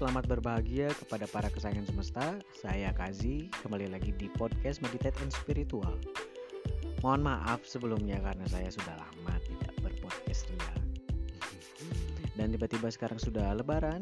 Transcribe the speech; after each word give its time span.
Selamat 0.00 0.24
berbahagia 0.32 0.88
kepada 0.96 1.28
para 1.28 1.52
kesayangan 1.52 1.84
semesta. 1.84 2.24
Saya 2.56 2.88
Kazi, 2.88 3.52
kembali 3.60 3.92
lagi 3.92 4.16
di 4.16 4.32
podcast 4.32 4.80
Meditate 4.80 5.20
and 5.20 5.28
Spiritual. 5.28 5.92
Mohon 7.04 7.28
maaf 7.28 7.68
sebelumnya 7.68 8.16
karena 8.24 8.48
saya 8.48 8.72
sudah 8.72 8.96
lama 8.96 9.36
tidak 9.44 9.76
berpodcast 9.84 10.48
ria. 10.56 10.72
Dan 12.32 12.56
tiba-tiba 12.56 12.88
sekarang 12.88 13.20
sudah 13.20 13.52
lebaran. 13.52 14.00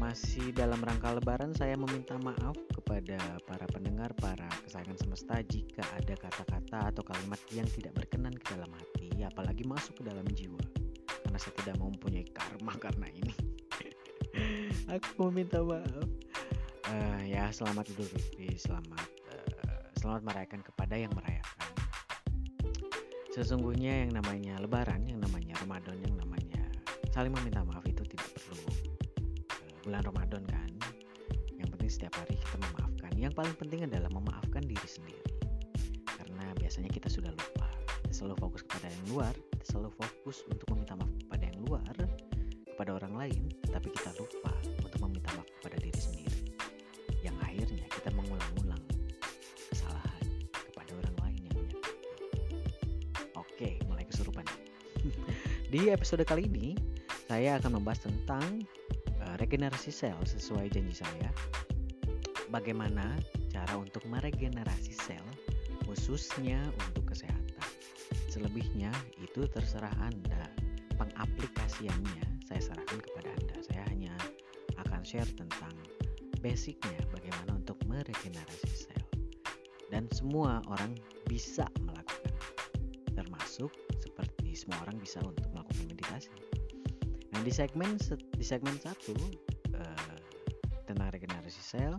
Masih 0.00 0.56
dalam 0.56 0.80
rangka 0.80 1.12
lebaran 1.12 1.52
saya 1.52 1.76
meminta 1.76 2.16
maaf 2.24 2.56
kepada 2.72 3.20
para 3.44 3.68
pendengar, 3.68 4.16
para 4.16 4.48
kesayangan 4.64 5.04
semesta 5.04 5.44
jika 5.44 5.84
ada 6.00 6.16
kata-kata 6.16 6.96
atau 6.96 7.04
kalimat 7.04 7.36
yang 7.52 7.68
tidak 7.68 7.92
berkenan 7.92 8.32
ke 8.40 8.56
dalam 8.56 8.72
hati, 8.72 9.20
apalagi 9.20 9.68
masuk 9.68 10.00
ke 10.00 10.02
dalam 10.08 10.24
jiwa. 10.32 10.64
Karena 11.04 11.36
saya 11.36 11.52
tidak 11.60 11.76
mempunyai 11.76 12.24
karma 12.32 12.72
karena 12.80 13.04
ini 13.12 13.50
aku 14.92 15.30
meminta 15.30 15.62
maaf. 15.62 16.08
Uh, 16.90 17.22
ya 17.22 17.46
selamat 17.54 17.86
Idul 17.94 18.10
Fitri 18.10 18.58
selamat 18.58 19.06
uh, 19.30 19.86
selamat 20.02 20.26
merayakan 20.26 20.60
kepada 20.66 20.98
yang 20.98 21.12
merayakan. 21.14 21.70
Sesungguhnya 23.30 24.06
yang 24.06 24.12
namanya 24.18 24.58
Lebaran 24.58 25.06
yang 25.06 25.22
namanya 25.22 25.54
Ramadan 25.62 26.02
yang 26.02 26.14
namanya 26.18 26.62
saling 27.14 27.30
meminta 27.30 27.62
maaf 27.62 27.86
itu 27.86 28.02
tidak 28.10 28.30
perlu 28.34 28.66
uh, 28.66 28.74
bulan 29.86 30.02
Ramadan 30.02 30.42
kan? 30.50 30.70
Yang 31.54 31.68
penting 31.78 31.90
setiap 31.90 32.14
hari 32.18 32.34
kita 32.34 32.56
memaafkan. 32.58 33.12
Yang 33.14 33.32
paling 33.38 33.54
penting 33.54 33.80
adalah 33.86 34.10
memaafkan 34.10 34.66
diri 34.66 34.88
sendiri. 34.88 35.30
Karena 36.06 36.50
biasanya 36.58 36.90
kita 36.90 37.06
sudah 37.06 37.30
lupa. 37.30 37.70
Kita 38.02 38.26
selalu 38.26 38.36
fokus 38.42 38.66
kepada 38.66 38.90
yang 38.90 39.04
luar 39.14 39.34
kita 39.60 39.76
selalu 39.76 39.92
fokus 39.92 40.40
untuk 40.48 40.66
meminta 40.72 40.96
maaf 40.96 41.12
kepada 41.20 41.44
yang 41.44 41.58
luar 41.68 41.92
kepada 42.80 42.96
orang 42.96 43.12
lain 43.28 43.44
tapi 43.68 43.92
kita 43.92 44.08
lupa 44.16 44.56
untuk 44.80 44.96
meminta 45.04 45.28
maaf 45.36 45.44
kepada 45.60 45.76
diri 45.84 46.00
sendiri. 46.00 46.40
Yang 47.20 47.36
akhirnya 47.44 47.84
kita 47.92 48.08
mengulang-ulang 48.16 48.80
kesalahan 49.68 50.24
kepada 50.48 50.88
orang 50.96 51.16
lain 51.20 51.40
yang 51.44 51.56
menyakiti 51.60 51.92
oke 53.36 53.70
mulai 53.84 54.08
kesurupan. 54.08 54.48
Di 55.76 55.92
episode 55.92 56.24
kali 56.24 56.48
ini 56.48 56.72
saya 57.28 57.60
akan 57.60 57.84
membahas 57.84 58.08
tentang 58.08 58.64
uh, 59.28 59.36
regenerasi 59.36 59.92
sel 59.92 60.16
sesuai 60.24 60.72
janji 60.72 61.04
saya. 61.04 61.28
Bagaimana 62.48 63.12
cara 63.52 63.76
untuk 63.76 64.08
meregenerasi 64.08 64.96
sel 64.96 65.28
khususnya 65.84 66.64
untuk 66.88 67.12
kesehatan. 67.12 67.60
Selebihnya 68.32 68.88
itu 69.20 69.44
terserah 69.52 69.92
Anda 70.00 70.48
pengaplikasiannya 71.00 72.44
saya 72.44 72.60
sarankan 72.60 73.00
kepada 73.00 73.32
Anda. 73.32 73.56
Saya 73.64 73.82
hanya 73.88 74.12
akan 74.84 75.00
share 75.00 75.28
tentang 75.32 75.72
basicnya 76.44 77.00
bagaimana 77.08 77.56
untuk 77.56 77.80
meregenerasi 77.88 78.68
sel. 78.68 79.04
Dan 79.88 80.06
semua 80.12 80.60
orang 80.68 80.92
bisa 81.24 81.64
melakukan. 81.80 82.36
Termasuk 83.16 83.72
seperti 83.96 84.52
semua 84.52 84.76
orang 84.84 85.00
bisa 85.00 85.24
untuk 85.24 85.48
melakukan 85.56 85.88
meditasi. 85.88 86.30
Nah, 87.32 87.40
di 87.40 87.52
segmen 87.54 87.96
di 88.36 88.44
segmen 88.44 88.76
satu 88.76 89.16
uh, 89.72 90.18
tentang 90.84 91.08
regenerasi 91.08 91.62
sel, 91.64 91.96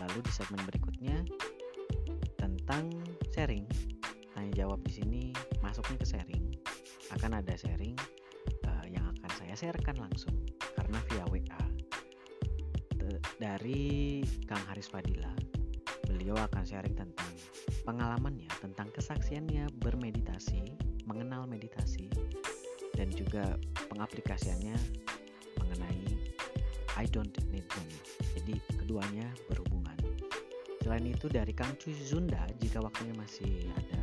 lalu 0.00 0.18
di 0.24 0.32
segmen 0.32 0.62
berikutnya 0.64 1.16
tentang 2.40 2.88
sharing. 3.34 3.68
Tanya 4.32 4.52
jawab 4.54 4.80
di 4.86 4.92
sini 4.94 5.22
masuknya 5.60 5.98
ke 6.00 6.06
sharing. 6.06 6.44
Akan 7.10 7.34
ada 7.34 7.56
sharing 7.56 7.98
sharekan 9.58 9.98
langsung 9.98 10.38
karena 10.78 11.02
via 11.10 11.26
WA 11.26 11.68
dari 13.38 14.20
Kang 14.44 14.60
Haris 14.68 14.90
Fadila. 14.90 15.30
Beliau 16.04 16.36
akan 16.36 16.64
sharing 16.66 16.96
tentang 16.98 17.30
pengalamannya, 17.86 18.48
tentang 18.60 18.90
kesaksiannya 18.92 19.70
bermeditasi, 19.80 20.62
mengenal 21.06 21.46
meditasi, 21.46 22.10
dan 22.96 23.08
juga 23.12 23.56
pengaplikasiannya 23.88 24.76
mengenai 25.62 26.06
I 26.98 27.06
don't 27.08 27.32
need 27.54 27.64
money. 27.78 27.98
Jadi 28.34 28.54
keduanya 28.74 29.30
berhubungan. 29.46 29.94
Selain 30.82 31.04
itu 31.04 31.28
dari 31.28 31.52
Kang 31.52 31.76
Cuy 31.76 31.94
Zunda 31.94 32.42
jika 32.58 32.80
waktunya 32.80 33.14
masih 33.14 33.68
ada 33.76 34.00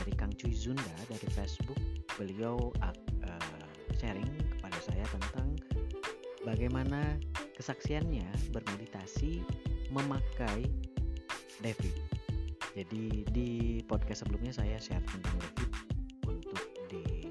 dari 0.00 0.12
Kang 0.16 0.32
Cuy 0.34 0.56
Zunda 0.56 0.96
dari 1.06 1.28
Facebook 1.30 1.78
beliau 2.16 2.72
uh, 2.80 2.96
sharing 4.00 4.47
saya 4.98 5.14
tentang 5.14 5.54
bagaimana 6.42 7.22
kesaksiannya 7.54 8.26
bermeditasi 8.50 9.46
memakai 9.94 10.66
David. 11.62 11.94
Jadi 12.74 13.22
di 13.30 13.78
podcast 13.86 14.26
sebelumnya 14.26 14.50
saya 14.50 14.74
share 14.82 15.06
tentang 15.06 15.38
David 15.38 15.70
untuk 16.26 16.66
di 16.90 17.30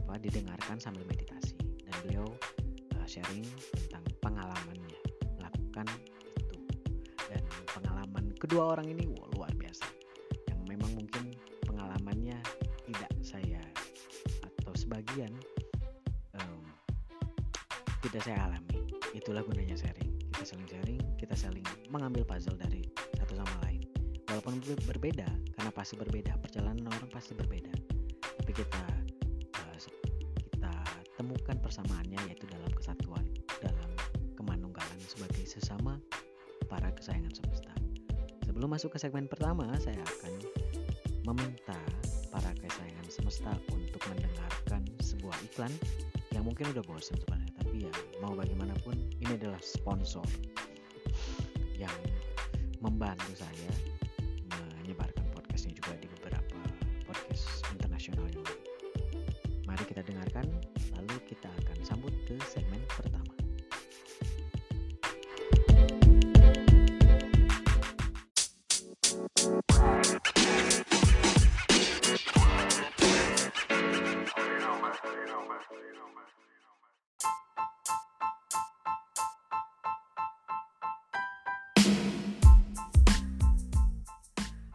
apa 0.00 0.16
didengarkan 0.16 0.80
sambil 0.80 1.04
meditasi. 1.04 1.60
Dan 1.60 1.92
beliau 2.08 2.24
uh, 2.96 3.04
sharing 3.04 3.44
tentang 3.76 4.08
pengalamannya. 4.24 4.96
Melakukan 5.36 5.92
itu. 6.40 6.56
Dan 7.28 7.44
pengalaman 7.68 8.32
kedua 8.40 8.80
orang 8.80 8.88
ini 8.88 9.04
pasti 25.90 26.06
berbeda, 26.06 26.38
perjalanan 26.38 26.86
orang 26.86 27.10
pasti 27.10 27.34
berbeda. 27.34 27.74
Tapi 28.22 28.52
kita 28.54 28.84
uh, 29.58 29.74
kita 30.38 30.70
temukan 31.18 31.58
persamaannya 31.58 32.14
yaitu 32.30 32.46
dalam 32.46 32.70
kesatuan, 32.70 33.26
dalam 33.58 33.90
kemanunggalan 34.38 35.02
sebagai 35.02 35.42
sesama 35.50 35.98
para 36.70 36.94
kesayangan 36.94 37.34
semesta. 37.34 37.74
Sebelum 38.46 38.70
masuk 38.70 38.94
ke 38.94 39.02
segmen 39.02 39.26
pertama, 39.26 39.66
saya 39.82 39.98
akan 39.98 40.38
meminta 41.26 41.74
para 42.30 42.54
kesayangan 42.54 43.10
semesta 43.10 43.50
untuk 43.74 43.98
mendengarkan 44.14 44.86
sebuah 45.02 45.34
iklan 45.42 45.74
yang 46.30 46.46
mungkin 46.46 46.70
udah 46.70 46.86
bosan 46.86 47.18
sebenarnya 47.18 47.50
tapi 47.66 47.90
ya 47.90 47.94
mau 48.22 48.38
bagaimanapun 48.38 48.94
ini 49.26 49.34
adalah 49.34 49.58
sponsor 49.58 50.22
yang 51.74 51.98
membantu 52.78 53.34
saya 53.34 53.90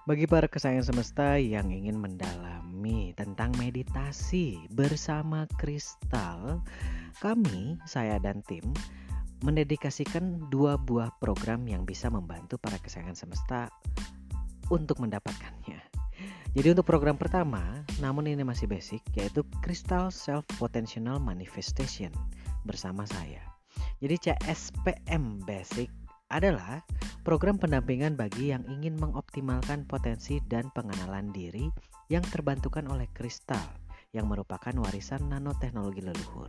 Bagi 0.05 0.29
para 0.29 0.45
kesayangan 0.45 0.93
semesta 0.93 1.33
yang 1.41 1.73
ingin 1.73 1.97
mendalami 1.97 3.17
tentang 3.17 3.49
meditasi 3.57 4.53
bersama 4.69 5.49
kristal, 5.57 6.61
kami, 7.25 7.73
saya 7.89 8.21
dan 8.21 8.45
tim, 8.45 8.61
mendedikasikan 9.41 10.45
dua 10.53 10.77
buah 10.77 11.09
program 11.17 11.65
yang 11.65 11.89
bisa 11.89 12.13
membantu 12.13 12.61
para 12.61 12.77
kesayangan 12.77 13.17
semesta 13.17 13.65
untuk 14.69 15.01
mendapatkannya. 15.01 15.81
Jadi 16.53 16.67
untuk 16.69 16.85
program 16.85 17.17
pertama, 17.17 17.81
namun 17.97 18.29
ini 18.29 18.45
masih 18.45 18.69
basic, 18.69 19.01
yaitu 19.17 19.41
Crystal 19.65 20.13
Self 20.13 20.45
Potential 20.61 21.17
Manifestation 21.17 22.13
bersama 22.61 23.09
saya. 23.09 23.41
Jadi 24.05 24.21
CSPM 24.21 25.41
Basic 25.49 25.89
adalah 26.29 26.81
program 27.25 27.57
pendampingan 27.57 28.17
bagi 28.17 28.53
yang 28.53 28.61
ingin 28.69 28.97
mengoptimalkan 28.97 29.24
potensi 29.89 30.39
dan 30.45 30.69
pengenalan 30.71 31.33
diri 31.33 31.67
yang 32.07 32.23
terbantukan 32.23 32.85
oleh 32.87 33.09
kristal 33.11 33.63
yang 34.15 34.31
merupakan 34.31 34.71
warisan 34.79 35.27
nanoteknologi 35.27 35.99
leluhur 35.99 36.47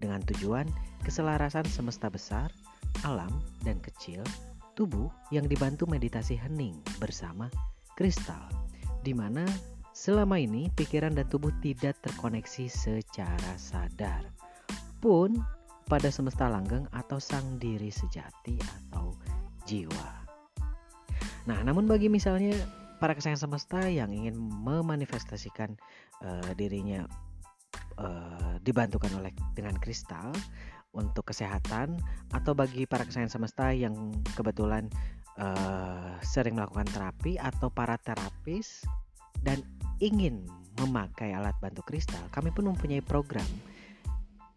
dengan 0.00 0.24
tujuan 0.24 0.64
keselarasan 1.04 1.64
semesta 1.68 2.08
besar, 2.08 2.48
alam, 3.04 3.30
dan 3.64 3.80
kecil, 3.80 4.24
tubuh 4.72 5.12
yang 5.32 5.44
dibantu 5.44 5.84
meditasi 5.84 6.36
hening 6.36 6.80
bersama 6.96 7.48
kristal, 7.96 8.48
di 9.04 9.12
mana 9.12 9.44
selama 9.92 10.40
ini 10.40 10.72
pikiran 10.72 11.14
dan 11.14 11.28
tubuh 11.28 11.52
tidak 11.60 12.00
terkoneksi 12.02 12.66
secara 12.68 13.52
sadar. 13.56 14.28
Pun 14.98 15.36
pada 15.84 16.08
semesta 16.08 16.48
langgeng 16.48 16.88
atau 16.96 17.20
sang 17.20 17.60
diri 17.60 17.92
sejati 17.92 18.56
atau 18.60 19.12
jiwa. 19.68 20.23
Nah, 21.44 21.60
namun 21.60 21.84
bagi 21.84 22.08
misalnya 22.08 22.56
para 22.96 23.12
kesayang 23.12 23.40
semesta 23.40 23.84
yang 23.84 24.08
ingin 24.16 24.32
memanifestasikan 24.38 25.76
uh, 26.24 26.50
dirinya 26.56 27.04
uh, 28.00 28.56
dibantukan 28.64 29.12
oleh 29.20 29.34
dengan 29.52 29.76
kristal 29.76 30.32
untuk 30.94 31.28
kesehatan 31.34 31.98
atau 32.32 32.54
bagi 32.54 32.86
para 32.86 33.04
kesayang 33.04 33.28
semesta 33.28 33.74
yang 33.74 34.14
kebetulan 34.38 34.88
uh, 35.36 36.16
sering 36.22 36.56
melakukan 36.56 36.88
terapi 36.94 37.36
atau 37.36 37.68
para 37.68 37.98
terapis 38.00 38.86
dan 39.42 39.60
ingin 40.00 40.46
memakai 40.80 41.36
alat 41.36 41.54
bantu 41.60 41.84
kristal, 41.86 42.22
kami 42.32 42.50
pun 42.50 42.66
mempunyai 42.66 43.04
program 43.04 43.46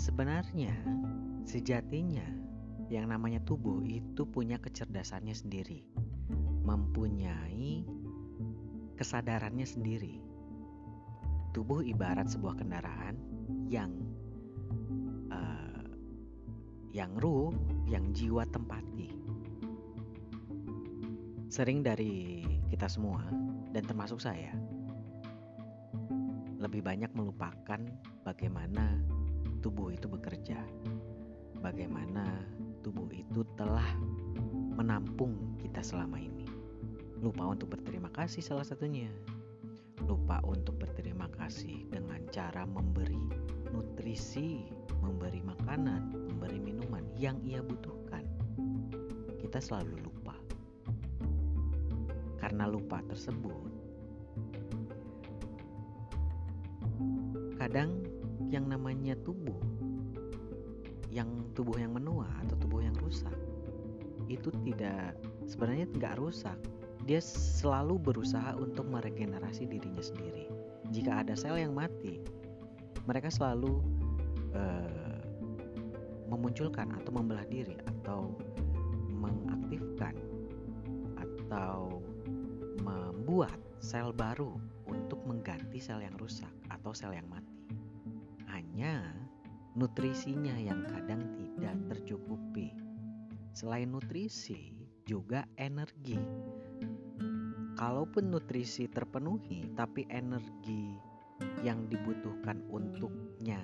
sebenarnya 0.00 0.72
sejatinya 1.44 2.24
yang 2.88 3.04
namanya 3.04 3.44
tubuh 3.44 3.84
itu 3.84 4.24
punya 4.24 4.56
kecerdasannya 4.56 5.36
sendiri, 5.36 5.84
mempunyai 6.64 7.99
kesadarannya 9.00 9.64
sendiri. 9.64 10.20
Tubuh 11.56 11.80
ibarat 11.80 12.28
sebuah 12.28 12.60
kendaraan 12.60 13.16
yang 13.72 13.96
yang 16.90 17.14
ruh, 17.22 17.54
yang 17.86 18.10
jiwa 18.10 18.42
tempati. 18.50 19.14
Sering 21.46 21.86
dari 21.86 22.42
kita 22.66 22.90
semua, 22.90 23.22
dan 23.70 23.86
termasuk 23.86 24.18
saya, 24.18 24.50
lebih 26.58 26.82
banyak 26.82 27.10
melupakan 27.14 27.78
bagaimana 28.26 28.98
tubuh 29.62 29.94
itu 29.94 30.10
bekerja, 30.10 30.58
bagaimana 31.62 32.42
tubuh 32.82 33.06
itu 33.14 33.46
telah 33.54 33.86
menampung 34.74 35.54
kita 35.62 35.82
selama 35.86 36.18
ini. 36.18 36.39
Lupa 37.20 37.52
untuk 37.52 37.76
berterima 37.76 38.08
kasih, 38.16 38.40
salah 38.40 38.64
satunya. 38.64 39.12
Lupa 40.08 40.40
untuk 40.48 40.80
berterima 40.80 41.28
kasih 41.36 41.84
dengan 41.92 42.24
cara 42.32 42.64
memberi 42.64 43.20
nutrisi, 43.68 44.64
memberi 45.04 45.44
makanan, 45.44 46.16
memberi 46.32 46.56
minuman 46.56 47.04
yang 47.20 47.36
ia 47.44 47.60
butuhkan. 47.60 48.24
Kita 49.36 49.60
selalu 49.60 50.00
lupa. 50.00 50.32
Karena 52.40 52.64
lupa 52.64 53.04
tersebut, 53.04 53.68
kadang 57.60 58.00
yang 58.48 58.64
namanya 58.64 59.12
tubuh, 59.20 59.60
yang 61.12 61.28
tubuh 61.52 61.76
yang 61.76 61.92
menua 61.92 62.32
atau 62.40 62.56
tubuh 62.56 62.80
yang 62.80 62.96
rusak, 62.96 63.36
itu 64.32 64.48
tidak 64.64 65.20
sebenarnya 65.44 65.84
tidak 65.92 66.16
rusak. 66.16 66.56
Dia 67.08 67.20
selalu 67.22 67.96
berusaha 67.96 68.56
untuk 68.56 68.86
meregenerasi 68.88 69.66
dirinya 69.66 70.04
sendiri. 70.04 70.46
Jika 70.90 71.24
ada 71.24 71.34
sel 71.38 71.56
yang 71.56 71.72
mati, 71.72 72.20
mereka 73.08 73.32
selalu 73.32 73.80
uh, 74.52 75.22
memunculkan 76.30 76.92
atau 76.94 77.10
membelah 77.10 77.46
diri 77.48 77.74
atau 77.88 78.36
mengaktifkan 79.10 80.14
atau 81.18 82.00
membuat 82.80 83.58
sel 83.82 84.14
baru 84.14 84.54
untuk 84.86 85.22
mengganti 85.26 85.82
sel 85.82 86.02
yang 86.04 86.14
rusak 86.20 86.50
atau 86.70 86.94
sel 86.94 87.14
yang 87.16 87.26
mati. 87.26 87.58
Hanya 88.50 89.02
nutrisinya 89.74 90.54
yang 90.58 90.86
kadang 90.86 91.22
tidak 91.38 91.76
tercukupi. 91.90 92.74
Selain 93.50 93.90
nutrisi, 93.90 94.74
juga 95.10 95.42
energi. 95.58 96.18
Kalaupun 97.80 98.28
nutrisi 98.28 98.92
terpenuhi, 98.92 99.72
tapi 99.72 100.04
energi 100.12 101.00
yang 101.64 101.88
dibutuhkan 101.88 102.60
untuknya 102.68 103.56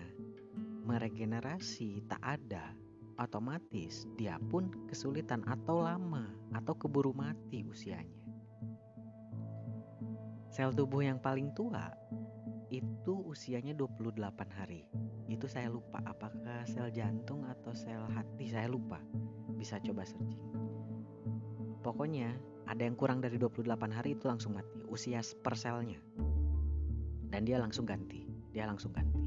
meregenerasi 0.89 2.01
tak 2.09 2.25
ada, 2.25 2.73
otomatis 3.21 4.09
dia 4.17 4.41
pun 4.49 4.73
kesulitan 4.89 5.45
atau 5.45 5.85
lama 5.85 6.33
atau 6.57 6.73
keburu 6.73 7.13
mati 7.13 7.61
usianya. 7.69 8.25
Sel 10.49 10.73
tubuh 10.73 11.05
yang 11.05 11.21
paling 11.21 11.53
tua 11.53 11.93
itu 12.73 13.21
usianya 13.29 13.77
28 13.77 14.17
hari. 14.49 14.89
Itu 15.29 15.45
saya 15.45 15.69
lupa 15.69 16.01
apakah 16.09 16.65
sel 16.65 16.89
jantung 16.89 17.45
atau 17.45 17.77
sel 17.77 18.09
hati, 18.09 18.49
saya 18.49 18.65
lupa. 18.65 18.97
Bisa 19.61 19.77
coba 19.77 20.09
searching. 20.09 20.41
Pokoknya 21.85 22.33
ada 22.67 22.83
yang 22.83 22.99
kurang 22.99 23.23
dari 23.23 23.39
28 23.39 23.67
hari 23.95 24.19
itu 24.19 24.27
langsung 24.27 24.59
mati, 24.59 24.83
usia 24.91 25.23
per 25.41 25.55
selnya. 25.55 25.99
Dan 27.27 27.43
dia 27.47 27.59
langsung 27.59 27.87
ganti 27.87 28.27
dia 28.57 28.65
langsung 28.65 28.89
ganti. 28.97 29.21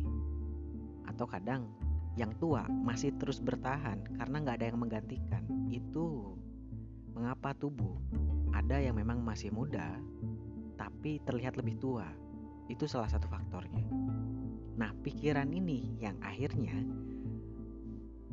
Atau 1.05 1.29
kadang 1.29 1.69
yang 2.17 2.33
tua 2.41 2.65
masih 2.65 3.13
terus 3.21 3.37
bertahan 3.37 4.01
karena 4.17 4.41
nggak 4.41 4.57
ada 4.57 4.67
yang 4.73 4.81
menggantikan. 4.81 5.45
Itu 5.69 6.33
mengapa 7.13 7.53
tubuh? 7.53 7.93
Ada 8.57 8.81
yang 8.81 8.97
memang 8.97 9.21
masih 9.21 9.53
muda 9.53 10.01
tapi 10.81 11.21
terlihat 11.29 11.61
lebih 11.61 11.77
tua. 11.77 12.09
Itu 12.73 12.89
salah 12.89 13.05
satu 13.05 13.29
faktornya. 13.29 13.85
Nah 14.81 14.97
pikiran 15.05 15.53
ini 15.53 16.01
yang 16.01 16.17
akhirnya 16.25 16.81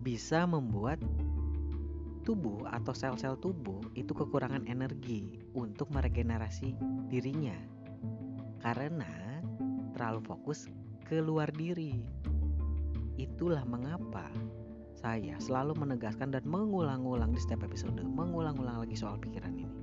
bisa 0.00 0.48
membuat 0.48 0.96
tubuh 2.26 2.66
atau 2.66 2.90
sel-sel 2.90 3.38
tubuh 3.38 3.78
itu 3.94 4.10
kekurangan 4.10 4.66
energi 4.66 5.38
untuk 5.54 5.86
meregenerasi 5.94 6.74
dirinya 7.06 7.54
karena 8.66 9.38
terlalu 9.94 10.26
fokus 10.26 10.66
ke 11.06 11.22
luar 11.22 11.48
diri. 11.54 12.02
Itulah 13.16 13.62
mengapa 13.62 14.26
saya 14.98 15.38
selalu 15.38 15.78
menegaskan 15.78 16.34
dan 16.34 16.42
mengulang-ulang 16.44 17.30
di 17.30 17.38
setiap 17.38 17.62
episode, 17.62 18.02
mengulang-ulang 18.02 18.82
lagi 18.82 18.98
soal 18.98 19.16
pikiran 19.22 19.54
ini. 19.54 19.78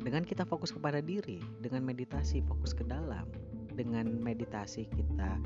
Dengan 0.00 0.26
kita 0.26 0.42
fokus 0.42 0.74
kepada 0.74 0.98
diri, 0.98 1.38
dengan 1.62 1.86
meditasi 1.86 2.42
fokus 2.44 2.74
ke 2.74 2.82
dalam, 2.82 3.30
dengan 3.78 4.10
meditasi 4.18 4.90
kita 4.90 5.38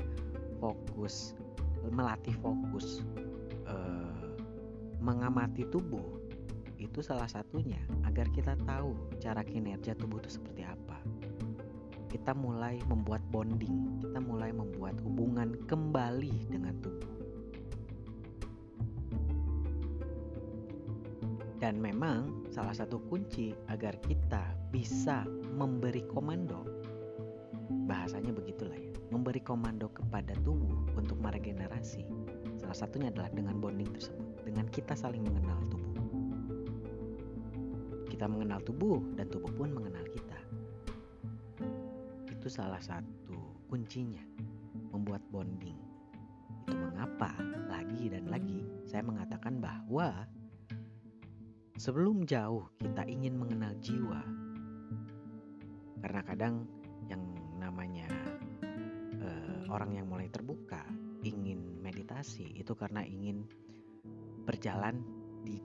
fokus 0.57 1.37
melatih 1.93 2.33
fokus 2.41 3.05
eh, 3.69 4.04
mengamati 5.05 5.69
tubuh 5.69 6.17
itu 6.81 7.05
salah 7.05 7.29
satunya 7.29 7.77
agar 8.09 8.25
kita 8.33 8.57
tahu 8.65 8.97
cara 9.21 9.45
kinerja 9.45 9.93
tubuh 9.93 10.17
itu 10.17 10.41
seperti 10.41 10.65
apa. 10.65 10.97
Kita 12.09 12.33
mulai 12.33 12.81
membuat 12.89 13.21
bonding, 13.29 14.01
kita 14.01 14.17
mulai 14.23 14.49
membuat 14.49 14.97
hubungan 15.05 15.53
kembali 15.69 16.49
dengan 16.49 16.73
tubuh. 16.81 17.13
Dan 21.61 21.77
memang 21.77 22.49
salah 22.49 22.73
satu 22.73 22.97
kunci 23.07 23.53
agar 23.69 23.93
kita 24.01 24.41
bisa 24.73 25.23
memberi 25.53 26.01
komando 26.09 26.65
bahasanya 27.85 28.33
begitulah 28.33 28.77
ya 28.77 28.91
memberi 29.13 29.41
komando 29.41 29.89
kepada 29.93 30.33
tubuh 30.41 30.73
untuk 30.97 31.17
meregenerasi 31.21 32.05
salah 32.65 32.77
satunya 32.89 33.13
adalah 33.13 33.29
dengan 33.29 33.61
bonding 33.61 33.89
tersebut 33.93 34.25
dengan 34.41 34.65
kita 34.73 34.97
saling 34.97 35.21
mengenal 35.21 35.61
tubuh 35.69 35.95
kita 38.09 38.25
mengenal 38.25 38.59
tubuh 38.65 38.99
dan 39.13 39.29
tubuh 39.29 39.53
pun 39.53 39.69
mengenal 39.69 40.05
kita 40.09 40.39
itu 42.33 42.47
salah 42.49 42.81
satu 42.81 43.37
kuncinya 43.69 44.25
membuat 44.89 45.21
bonding 45.29 45.77
itu 46.65 46.73
mengapa 46.73 47.29
lagi 47.69 48.09
dan 48.09 48.25
lagi 48.25 48.65
saya 48.89 49.05
mengatakan 49.05 49.61
bahwa 49.61 50.25
Sebelum 51.75 52.23
jauh 52.23 52.71
kita 52.79 53.03
ingin 53.03 53.35
mengenal 53.35 53.75
jiwa. 53.83 54.23
Karena 55.99 56.21
kadang 56.23 56.55
yang 57.11 57.19
namanya 57.59 58.07
uh, 59.19 59.67
orang 59.67 59.99
yang 59.99 60.07
mulai 60.07 60.31
terbuka 60.31 60.87
meditasi 62.25 62.57
itu 62.57 62.73
karena 62.73 63.05
ingin 63.05 63.45
berjalan 64.49 65.05
di 65.45 65.61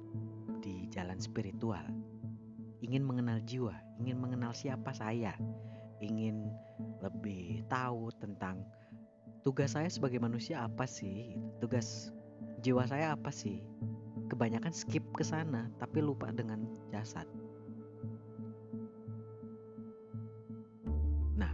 di 0.60 0.84
jalan 0.92 1.16
spiritual. 1.16 1.88
Ingin 2.84 3.04
mengenal 3.04 3.40
jiwa, 3.48 3.76
ingin 4.00 4.20
mengenal 4.20 4.52
siapa 4.52 4.92
saya, 4.92 5.32
ingin 6.04 6.52
lebih 7.00 7.64
tahu 7.68 8.12
tentang 8.20 8.60
tugas 9.40 9.72
saya 9.72 9.88
sebagai 9.88 10.20
manusia 10.20 10.64
apa 10.68 10.84
sih? 10.84 11.32
Tugas 11.64 12.12
jiwa 12.60 12.84
saya 12.84 13.16
apa 13.16 13.32
sih? 13.32 13.64
kebanyakan 14.30 14.70
skip 14.70 15.02
ke 15.10 15.26
sana 15.26 15.66
tapi 15.82 15.98
lupa 15.98 16.30
dengan 16.30 16.62
jasad. 16.94 17.26
Nah, 21.34 21.50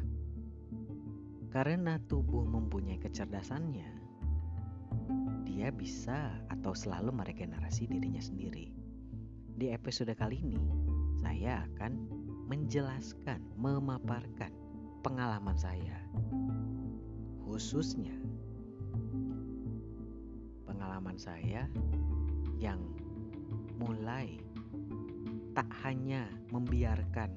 karena 1.48 1.96
tubuh 2.04 2.44
mempunyai 2.44 3.00
kecerdasannya, 3.00 3.95
dia 5.56 5.72
bisa 5.72 6.36
atau 6.52 6.76
selalu 6.76 7.16
meregenerasi 7.16 7.88
dirinya 7.88 8.20
sendiri. 8.20 8.76
Di 9.56 9.72
episode 9.72 10.12
kali 10.12 10.44
ini, 10.44 10.60
saya 11.16 11.64
akan 11.64 11.96
menjelaskan, 12.44 13.40
memaparkan 13.56 14.52
pengalaman 15.00 15.56
saya, 15.56 15.96
khususnya 17.48 18.12
pengalaman 20.68 21.16
saya 21.16 21.64
yang 22.60 22.84
mulai 23.80 24.36
tak 25.56 25.72
hanya 25.88 26.28
membiarkan 26.52 27.32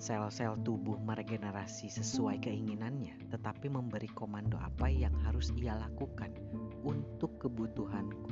sel-sel 0.00 0.56
tubuh 0.64 0.96
meregenerasi 1.04 1.92
sesuai 1.92 2.40
keinginannya, 2.40 3.28
tetapi 3.28 3.68
memberi 3.68 4.08
komando 4.08 4.56
apa 4.56 4.88
yang 4.88 5.12
harus 5.28 5.52
ia 5.60 5.76
lakukan 5.76 6.32
untuk 6.86 7.34
kebutuhanku. 7.42 8.30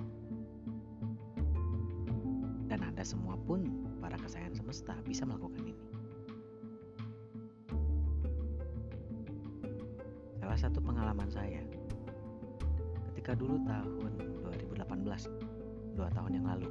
Dan 2.70 2.86
Anda 2.86 3.02
semua 3.02 3.34
pun, 3.34 3.66
para 3.98 4.14
kesayangan 4.14 4.54
semesta, 4.54 4.94
bisa 5.02 5.26
melakukan 5.26 5.66
ini. 5.66 5.82
Salah 10.38 10.58
satu 10.70 10.78
pengalaman 10.78 11.26
saya 11.34 11.60
ketika 13.10 13.34
dulu 13.34 13.58
tahun 13.66 14.12
2018 14.78 15.98
dua 15.98 16.08
tahun 16.14 16.38
yang 16.38 16.46
lalu. 16.46 16.70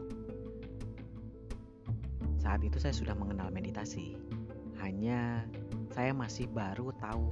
Saat 2.40 2.63
itu 2.63 2.80
saya 2.80 2.92
sudah 2.92 3.16
mengenal 3.16 3.50
meditasi, 3.52 4.16
hanya 4.84 5.48
saya 5.96 6.12
masih 6.12 6.46
baru 6.52 6.92
tahu 7.00 7.32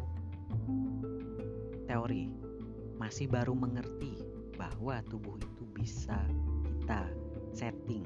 teori, 1.86 2.31
masih 2.96 3.27
baru 3.27 3.51
mengerti 3.51 4.30
bahwa 4.61 5.01
tubuh 5.09 5.41
itu 5.41 5.65
bisa 5.73 6.21
kita 6.61 7.09
setting, 7.57 8.05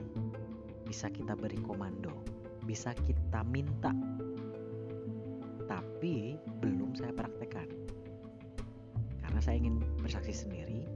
bisa 0.88 1.12
kita 1.12 1.35
beri 1.35 1.59
komando, 1.59 2.15
bisa 2.63 2.95
kita 3.03 3.43
minta, 3.43 3.91
tapi 5.67 6.39
belum 6.63 6.95
saya 6.95 7.12
praktekkan. 7.12 7.67
Karena 9.19 9.39
saya 9.43 9.59
ingin 9.59 9.83
bersaksi 10.00 10.31
sendiri. 10.31 10.88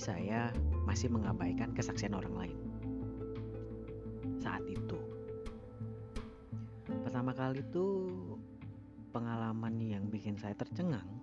Saya 0.00 0.48
masih 0.88 1.12
mengabaikan 1.12 1.76
kesaksian 1.76 2.16
orang 2.16 2.32
lain. 2.32 2.58
Saat 4.40 4.64
itu, 4.64 4.96
pertama 7.04 7.36
kali 7.36 7.60
itu 7.60 8.08
pengalaman 9.12 9.76
yang 9.76 10.08
bikin 10.08 10.40
saya 10.40 10.56
tercengang 10.56 11.19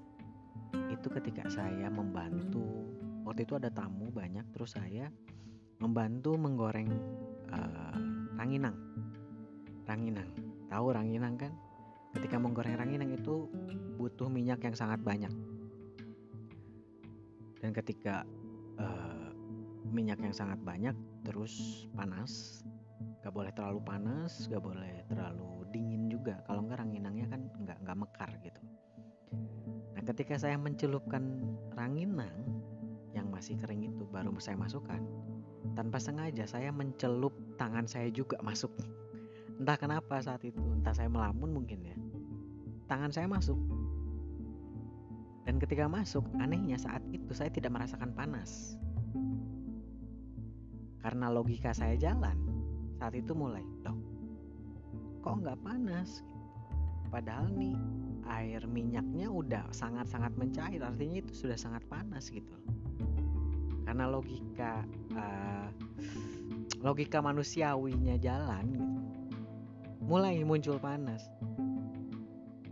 itu 0.98 1.14
ketika 1.14 1.46
saya 1.54 1.94
membantu 1.94 2.66
waktu 3.22 3.46
itu 3.46 3.54
ada 3.54 3.70
tamu 3.70 4.10
banyak 4.10 4.44
terus 4.50 4.74
saya 4.74 5.14
membantu 5.78 6.34
menggoreng 6.34 6.90
uh, 7.54 7.98
ranginang. 8.34 8.74
Ranginang. 9.86 10.30
Tahu 10.74 10.86
ranginang 10.90 11.38
kan? 11.38 11.54
Ketika 12.18 12.42
menggoreng 12.42 12.82
ranginang 12.82 13.14
itu 13.14 13.46
butuh 14.02 14.26
minyak 14.26 14.58
yang 14.66 14.74
sangat 14.74 14.98
banyak. 15.06 15.30
Dan 17.62 17.70
ketika 17.78 18.26
uh, 18.82 19.30
minyak 19.94 20.18
yang 20.18 20.34
sangat 20.34 20.58
banyak 20.66 20.98
terus 21.22 21.86
panas 21.94 22.66
gak 23.22 23.34
boleh 23.36 23.54
terlalu 23.54 23.80
panas 23.86 24.50
gak 24.50 24.66
boleh 24.66 25.06
terlalu 25.06 25.62
dingin 25.70 26.10
juga. 26.10 26.42
Kalau 26.50 26.66
enggak 26.66 26.82
ranginangnya 26.82 27.30
kan 27.30 27.42
nggak 27.54 27.78
nggak 27.86 27.98
mekar 28.02 28.32
gitu 28.42 28.62
ketika 30.08 30.40
saya 30.40 30.56
mencelupkan 30.56 31.44
ranginang 31.76 32.32
yang 33.12 33.28
masih 33.28 33.60
kering 33.60 33.92
itu 33.92 34.08
baru 34.08 34.32
saya 34.40 34.56
masukkan 34.56 35.04
tanpa 35.76 36.00
sengaja 36.00 36.48
saya 36.48 36.72
mencelup 36.72 37.36
tangan 37.60 37.84
saya 37.84 38.08
juga 38.10 38.40
masuk 38.48 38.72
entah 39.60 39.76
kenapa 39.76 40.24
saat 40.24 40.42
itu 40.48 40.64
entah 40.72 40.96
saya 40.96 41.12
melamun 41.12 41.52
mungkin 41.52 41.84
ya 41.84 41.98
tangan 42.88 43.12
saya 43.12 43.28
masuk 43.28 43.60
dan 45.48 45.64
ketika 45.64 45.88
masuk, 45.88 46.28
anehnya 46.44 46.76
saat 46.76 47.00
itu 47.16 47.32
saya 47.32 47.48
tidak 47.48 47.72
merasakan 47.72 48.12
panas. 48.12 48.76
Karena 51.00 51.32
logika 51.32 51.72
saya 51.72 51.96
jalan, 51.96 52.36
saat 53.00 53.16
itu 53.16 53.32
mulai, 53.32 53.64
loh, 53.88 53.96
kok 55.24 55.40
nggak 55.40 55.56
panas? 55.64 56.20
Padahal 57.08 57.48
nih 57.56 57.80
air 58.28 58.64
minyaknya 58.68 59.32
udah 59.32 59.66
sangat-sangat 59.72 60.36
mencair, 60.36 60.80
artinya 60.84 61.24
itu 61.24 61.48
sudah 61.48 61.58
sangat 61.58 61.84
panas 61.88 62.28
gitu. 62.28 62.56
Karena 63.88 64.06
logika 64.08 64.84
uh, 65.16 65.68
logika 66.84 67.24
manusiawinya 67.24 68.20
jalan 68.20 68.66
gitu. 68.76 69.00
Mulai 70.08 70.44
muncul 70.44 70.80
panas. 70.80 71.24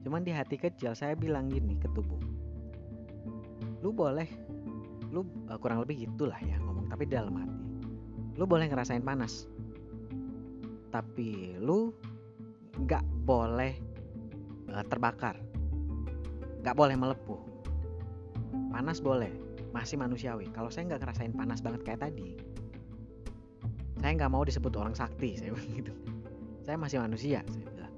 Cuman 0.04 0.22
di 0.22 0.32
hati 0.36 0.60
kecil 0.60 0.94
saya 0.94 1.18
bilang 1.18 1.50
gini 1.50 1.76
ke 1.80 1.90
tubuh 1.92 2.36
lu 3.86 3.94
boleh 3.94 4.26
lu 5.14 5.22
uh, 5.46 5.62
kurang 5.62 5.86
lebih 5.86 6.10
gitulah 6.10 6.42
ya 6.42 6.58
ngomong 6.58 6.90
tapi 6.90 7.06
dalam 7.06 7.38
hati 7.38 7.62
lu 8.34 8.50
boleh 8.50 8.66
ngerasain 8.66 9.06
panas 9.06 9.46
tapi 10.90 11.54
lu 11.62 11.94
nggak 12.82 13.06
boleh 13.30 13.78
uh, 14.74 14.82
terbakar 14.90 15.38
nggak 16.66 16.74
boleh 16.74 16.98
melepuh. 16.98 17.38
Panas 18.74 18.98
boleh 18.98 19.30
masih 19.70 20.02
manusiawi. 20.02 20.50
Kalau 20.50 20.74
saya 20.74 20.90
nggak 20.90 21.06
ngerasain 21.06 21.30
panas 21.38 21.62
banget 21.62 21.86
kayak 21.86 22.10
tadi 22.10 22.34
saya 24.02 24.12
nggak 24.18 24.34
mau 24.34 24.42
disebut 24.42 24.74
orang 24.74 24.98
sakti 24.98 25.38
saya 25.38 25.54
bilang 25.54 25.74
gitu. 25.78 25.94
Saya 26.66 26.82
masih 26.82 26.98
manusia 27.06 27.46
saya 27.46 27.66
bilang. 27.70 27.94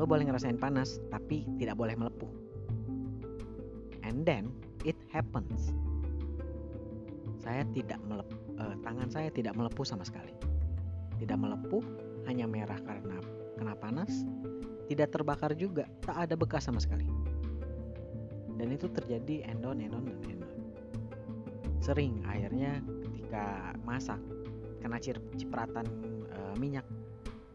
Lo 0.00 0.08
boleh 0.08 0.24
ngerasain 0.24 0.56
panas 0.56 0.96
tapi 1.12 1.44
tidak 1.60 1.76
boleh 1.76 1.92
melepuh. 1.92 2.32
And 4.00 4.24
then 4.24 4.48
it 4.88 4.96
happens. 5.12 5.76
Saya 7.44 7.68
tidak 7.76 8.00
melep, 8.08 8.26
uh, 8.56 8.72
tangan 8.80 9.12
saya 9.12 9.28
tidak 9.28 9.52
melepuh 9.52 9.84
sama 9.84 10.02
sekali. 10.02 10.32
Tidak 11.20 11.36
melepuh, 11.36 11.84
hanya 12.24 12.48
merah 12.48 12.80
karena 12.82 13.20
kena 13.54 13.72
panas, 13.78 14.26
tidak 14.86 15.10
terbakar 15.14 15.52
juga, 15.58 15.90
tak 16.02 16.26
ada 16.26 16.34
bekas 16.38 16.66
sama 16.66 16.78
sekali. 16.78 17.06
Dan 18.56 18.72
itu 18.72 18.88
terjadi 18.88 19.44
endon, 19.50 19.82
endon, 19.82 20.08
dan 20.08 20.18
endon. 20.24 20.54
Sering 21.82 22.24
akhirnya 22.24 22.80
ketika 23.04 23.76
masak 23.84 24.18
kena 24.80 24.96
cipratan 25.36 25.86
uh, 26.32 26.54
minyak, 26.56 26.86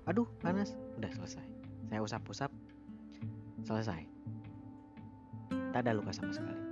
aduh 0.05 0.27
panas, 0.43 0.77
udah 0.99 1.11
selesai. 1.15 1.47
Saya 1.89 1.99
usap-usap, 2.03 2.51
selesai. 3.65 4.03
Tak 5.71 5.87
ada 5.87 5.95
luka 5.95 6.11
sama 6.11 6.35
sekali. 6.35 6.63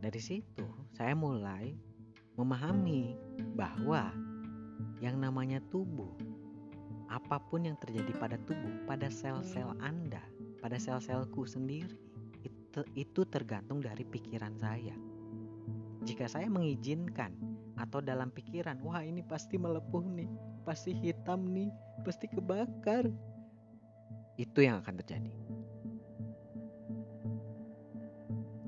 Dari 0.00 0.20
situ 0.22 0.64
saya 0.94 1.16
mulai 1.18 1.74
memahami 2.38 3.16
bahwa 3.56 4.12
yang 5.00 5.18
namanya 5.18 5.58
tubuh 5.72 6.12
apa 7.06 7.38
pun 7.38 7.66
yang 7.66 7.78
terjadi 7.78 8.12
pada 8.18 8.36
tubuh, 8.46 8.82
pada 8.86 9.06
sel-sel 9.06 9.70
Anda, 9.78 10.22
pada 10.58 10.78
sel-selku 10.78 11.46
sendiri, 11.46 11.94
itu, 12.42 12.80
itu 12.98 13.20
tergantung 13.28 13.78
dari 13.82 14.02
pikiran 14.02 14.54
saya. 14.58 14.94
Jika 16.06 16.30
saya 16.30 16.46
mengizinkan 16.46 17.34
atau 17.78 17.98
dalam 17.98 18.30
pikiran, 18.30 18.78
wah 18.82 19.02
ini 19.02 19.22
pasti 19.26 19.58
melepuh 19.58 20.04
nih, 20.16 20.30
pasti 20.62 20.94
hitam 20.94 21.46
nih, 21.50 21.70
pasti 22.02 22.30
kebakar. 22.30 23.10
Itu 24.38 24.62
yang 24.62 24.82
akan 24.82 24.94
terjadi. 25.02 25.32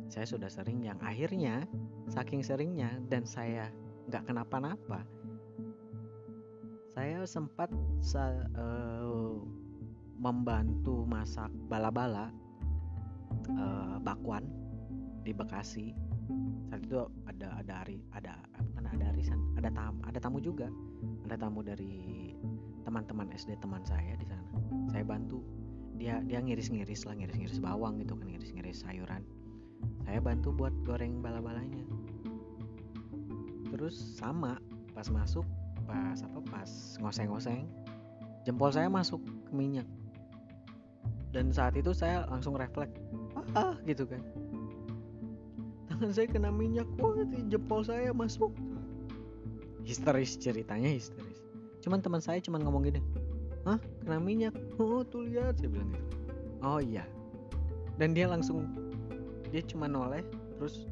Saya 0.09 0.25
sudah 0.25 0.51
sering 0.51 0.83
yang 0.83 0.99
akhirnya, 1.05 1.69
saking 2.11 2.43
seringnya 2.43 2.97
dan 3.07 3.29
saya 3.29 3.71
nggak 4.09 4.25
kenapa-napa, 4.25 5.05
saya 6.99 7.23
sempat 7.29 7.71
sa 8.03 8.35
uh, 8.57 9.39
membantu 10.19 11.07
masak 11.07 11.51
bala-bala 11.71 12.31
uh, 13.55 13.97
bakwan 14.03 14.45
di 15.23 15.31
Bekasi. 15.31 15.95
Saat 16.69 16.85
itu 16.85 17.01
ada 17.25 17.49
ada 17.57 17.73
hari 17.85 18.03
ada 18.13 18.37
bukan 18.73 18.85
ada 18.93 19.05
arisan 19.15 19.41
ada 19.57 19.71
tamu 19.73 20.01
ada 20.05 20.19
tamu 20.21 20.39
juga. 20.43 20.69
Ada 21.29 21.37
tamu 21.39 21.61
dari 21.61 22.33
teman-teman 22.89 23.29
SD 23.37 23.61
teman 23.61 23.85
saya 23.85 24.17
di 24.17 24.27
sana. 24.27 24.45
Saya 24.93 25.05
bantu. 25.05 25.45
Dia 25.99 26.23
dia 26.25 26.39
ngiris-ngiris 26.39 27.05
lah 27.11 27.19
ngiris-ngiris 27.19 27.59
bawang 27.59 27.99
gitu 28.01 28.15
kan 28.17 28.31
ngiris-ngiris 28.31 28.87
sayuran. 28.87 29.23
Saya 30.05 30.19
bantu 30.25 30.55
buat 30.57 30.73
goreng 30.87 31.21
bala-balanya. 31.21 31.85
Terus 33.69 33.95
sama 34.17 34.57
pas 34.97 35.07
masuk 35.13 35.45
pas 35.89 36.21
apa 36.21 36.39
pas 36.49 36.71
ngoseng-ngoseng 37.01 37.65
jempol 38.49 38.73
saya 38.73 38.89
masuk 38.89 39.21
ke 39.21 39.53
minyak. 39.53 39.85
Dan 41.37 41.53
saat 41.53 41.77
itu 41.77 41.93
saya 41.93 42.25
langsung 42.33 42.57
refleks. 42.57 42.97
Ah 43.53 43.77
gitu 43.85 44.09
kan. 44.09 44.25
Tangan 45.93 46.17
saya 46.17 46.25
kena 46.33 46.49
minyak. 46.49 46.89
Wah 46.97 47.13
jempol 47.53 47.85
saya 47.85 48.09
masuk. 48.17 48.57
Histeris 49.85 50.41
ceritanya 50.41 50.89
histeris. 50.89 51.45
Cuman 51.85 52.01
teman 52.01 52.25
saya 52.25 52.41
cuman 52.41 52.65
ngomong 52.65 52.89
gini 52.89 53.01
Hah? 53.69 53.77
Kena 54.01 54.17
minyak? 54.17 54.57
Oh 54.81 55.05
tuh 55.05 55.29
lihat 55.29 55.61
saya 55.61 55.69
bilang 55.69 55.93
gitu. 55.93 56.09
Oh 56.65 56.81
iya. 56.81 57.05
Dan 58.01 58.17
dia 58.17 58.33
langsung 58.33 58.65
dia 59.53 59.61
cuma 59.61 59.85
noleh 59.85 60.25
terus 60.57 60.89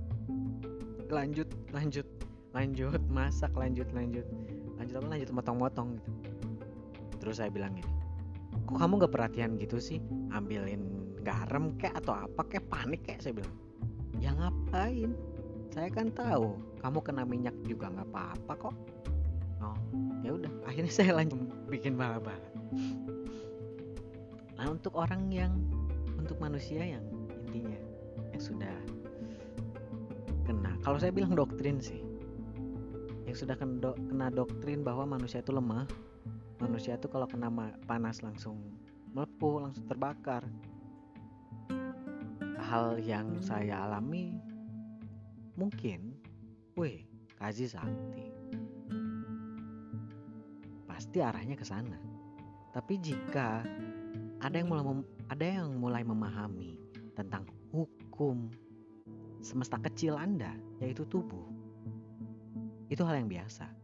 lanjut 1.08 1.48
lanjut 1.72 2.04
lanjut 2.52 3.00
masak 3.08 3.52
lanjut 3.56 3.88
lanjut. 3.96 4.28
Lanjut 4.76 4.94
apa? 5.00 5.08
Lanjut 5.08 5.30
motong-motong 5.32 5.96
gitu 5.96 6.35
terus 7.26 7.42
saya 7.42 7.50
bilang 7.50 7.74
gini 7.74 7.90
kok 8.70 8.78
kamu 8.78 9.02
gak 9.04 9.14
perhatian 9.14 9.58
gitu 9.62 9.78
sih? 9.78 10.02
Ambilin 10.34 11.14
garam 11.22 11.74
kayak 11.78 12.02
atau 12.02 12.18
apa 12.18 12.42
kayak 12.50 12.66
panik 12.66 13.02
kayak 13.06 13.22
saya 13.22 13.38
bilang. 13.38 13.54
Ya 14.18 14.34
ngapain? 14.34 15.14
Saya 15.70 15.86
kan 15.92 16.10
tahu 16.10 16.58
kamu 16.82 16.98
kena 17.04 17.22
minyak 17.22 17.54
juga 17.62 17.94
nggak 17.94 18.10
apa-apa 18.10 18.52
kok. 18.58 18.74
Oh 19.62 19.78
ya 20.26 20.34
udah 20.34 20.52
akhirnya 20.68 20.92
saya 20.92 21.14
lanjut 21.14 21.38
bikin 21.70 21.94
bala-bala 21.94 22.50
nah 24.56 24.66
untuk 24.66 24.96
orang 24.98 25.30
yang 25.30 25.52
untuk 26.18 26.40
manusia 26.42 26.82
yang 26.82 27.04
intinya 27.46 27.78
yang 28.34 28.42
sudah 28.42 28.76
kena 30.42 30.74
kalau 30.82 30.98
saya 30.98 31.14
bilang 31.14 31.38
doktrin 31.38 31.78
sih 31.78 32.02
yang 33.28 33.36
sudah 33.36 33.54
kena 33.58 34.32
doktrin 34.34 34.82
bahwa 34.82 35.04
manusia 35.04 35.44
itu 35.44 35.54
lemah 35.54 35.84
manusia 36.60 36.96
itu 36.96 37.08
kalau 37.08 37.28
kena 37.28 37.52
panas 37.84 38.24
langsung 38.24 38.56
melepuh 39.12 39.68
langsung 39.68 39.84
terbakar. 39.88 40.44
Hal 42.56 42.98
yang 42.98 43.38
saya 43.44 43.86
alami 43.86 44.34
mungkin 45.54 46.16
weh 46.74 47.04
kaji 47.38 47.66
sakti. 47.68 48.26
Pasti 50.88 51.18
arahnya 51.20 51.54
ke 51.54 51.64
sana. 51.64 52.00
Tapi 52.72 53.00
jika 53.00 53.64
ada 54.40 54.56
yang 54.56 54.68
mulai 54.68 54.84
ada 55.32 55.44
yang 55.44 55.68
mulai 55.80 56.02
memahami 56.04 56.76
tentang 57.16 57.48
hukum 57.72 58.48
semesta 59.40 59.78
kecil 59.80 60.16
Anda 60.18 60.52
yaitu 60.80 61.06
tubuh 61.08 61.46
itu 62.86 63.02
hal 63.02 63.18
yang 63.18 63.30
biasa. 63.30 63.75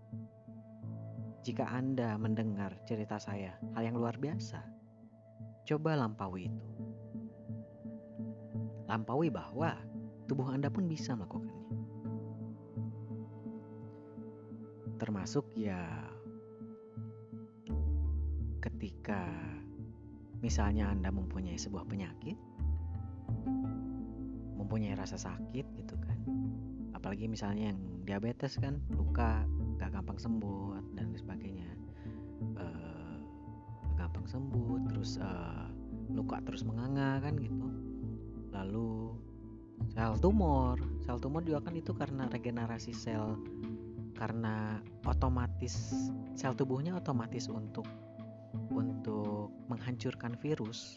Jika 1.42 1.66
Anda 1.66 2.14
mendengar 2.22 2.78
cerita 2.86 3.18
saya, 3.18 3.58
hal 3.74 3.82
yang 3.82 3.98
luar 3.98 4.14
biasa, 4.14 4.62
coba 5.66 5.98
lampaui 5.98 6.46
itu. 6.46 6.66
Lampaui 8.86 9.26
bahwa 9.26 9.74
tubuh 10.30 10.46
Anda 10.54 10.70
pun 10.70 10.86
bisa 10.86 11.18
melakukannya. 11.18 11.66
Termasuk 15.02 15.50
ya 15.58 15.82
ketika 18.62 19.26
misalnya 20.38 20.94
Anda 20.94 21.10
mempunyai 21.10 21.58
sebuah 21.58 21.90
penyakit, 21.90 22.38
mempunyai 24.62 24.94
rasa 24.94 25.18
sakit 25.18 25.66
gitu 25.74 25.98
kan. 25.98 26.22
Apalagi 26.94 27.26
misalnya 27.26 27.74
yang 27.74 27.82
diabetes 28.06 28.62
kan 28.62 28.78
luka 28.94 29.42
gak 29.82 29.90
gampang 29.90 30.22
sembuh 30.22 30.81
sembuh 34.32 34.88
terus 34.88 35.20
uh, 35.20 35.68
luka 36.16 36.40
terus 36.48 36.64
menganga 36.64 37.20
kan 37.20 37.36
gitu 37.36 37.68
lalu 38.56 39.12
sel 39.92 40.16
tumor 40.16 40.80
sel 41.04 41.20
tumor 41.20 41.44
juga 41.44 41.68
kan 41.68 41.76
itu 41.76 41.92
karena 41.92 42.24
regenerasi 42.32 42.96
sel 42.96 43.36
karena 44.16 44.80
otomatis 45.04 45.92
sel 46.32 46.56
tubuhnya 46.56 46.96
otomatis 46.96 47.52
untuk 47.52 47.84
untuk 48.72 49.52
menghancurkan 49.68 50.32
virus 50.40 50.96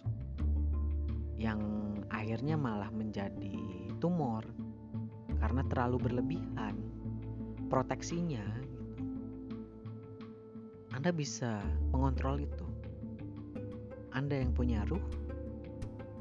yang 1.35 1.59
akhirnya 2.07 2.55
malah 2.55 2.87
menjadi 2.95 3.59
tumor 3.99 4.47
karena 5.43 5.67
terlalu 5.67 5.97
berlebihan 5.99 6.79
proteksinya 7.67 8.43
gitu. 8.63 8.95
Anda 10.95 11.11
bisa 11.11 11.59
mengontrol 11.91 12.39
itu. 12.39 12.64
Anda 14.15 14.39
yang 14.39 14.55
punya 14.55 14.87
ruh, 14.87 15.03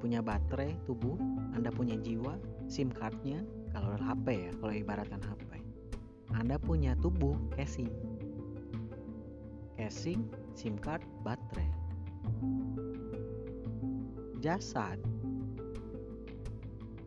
punya 0.02 0.18
baterai 0.18 0.74
tubuh, 0.83 1.14
Anda 1.54 1.70
punya 1.70 1.94
jiwa, 1.94 2.35
SIM 2.66 2.90
cardnya, 2.90 3.46
kalau 3.70 3.94
HP 3.94 4.26
ya, 4.35 4.52
kalau 4.59 4.74
ibaratkan 4.74 5.22
HP. 5.22 5.62
Anda 6.35 6.59
punya 6.59 6.98
tubuh, 6.98 7.38
casing. 7.54 7.94
Casing, 9.78 10.26
SIM 10.59 10.74
card, 10.74 11.07
baterai. 11.22 11.70
Jasad 14.42 14.98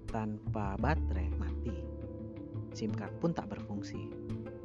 tanpa 0.07 0.79
baterai 0.79 1.27
mati. 1.35 1.75
SIM 2.71 2.95
card 2.95 3.11
pun 3.19 3.35
tak 3.35 3.51
berfungsi. 3.51 4.07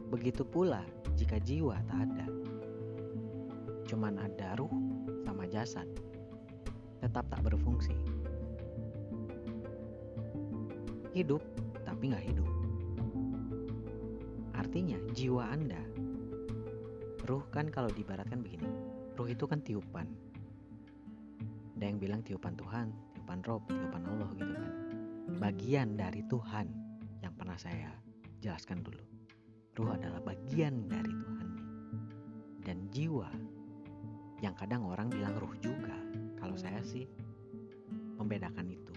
Begitu 0.06 0.46
pula 0.46 0.86
jika 1.18 1.42
jiwa 1.42 1.82
tak 1.90 2.06
ada. 2.06 2.26
Cuman 3.90 4.22
ada 4.22 4.54
ruh 4.54 4.70
sama 5.26 5.50
jasad. 5.50 5.90
Tetap 7.02 7.26
tak 7.26 7.42
berfungsi. 7.42 7.92
Hidup 11.12 11.42
tapi 11.82 12.14
nggak 12.14 12.24
hidup. 12.24 12.48
Artinya 14.56 14.96
jiwa 15.12 15.52
Anda 15.52 15.82
Ruh 17.28 17.44
kan 17.52 17.68
kalau 17.68 17.90
dibaratkan 17.92 18.40
begini 18.40 18.68
Ruh 19.18 19.28
itu 19.28 19.44
kan 19.44 19.60
tiupan 19.60 20.08
Ada 21.76 21.84
yang 21.92 21.98
bilang 22.00 22.20
tiupan 22.24 22.56
Tuhan 22.56 22.88
Tiupan 23.12 23.42
roh, 23.44 23.60
tiupan 23.68 24.02
Allah 24.06 24.30
gitu 24.38 24.54
kan 24.54 24.72
bagian 25.42 25.98
dari 25.98 26.22
Tuhan 26.30 26.70
yang 27.18 27.34
pernah 27.34 27.58
saya 27.58 27.90
jelaskan 28.42 28.82
dulu. 28.82 29.02
Ruh 29.78 29.90
adalah 29.94 30.20
bagian 30.20 30.86
dari 30.90 31.10
Tuhan. 31.10 31.48
Dan 32.62 32.86
jiwa 32.94 33.30
yang 34.38 34.54
kadang 34.54 34.86
orang 34.86 35.10
bilang 35.10 35.34
ruh 35.38 35.54
juga. 35.58 35.98
Kalau 36.42 36.58
saya 36.58 36.82
sih 36.82 37.06
membedakan 38.18 38.66
itu. 38.66 38.90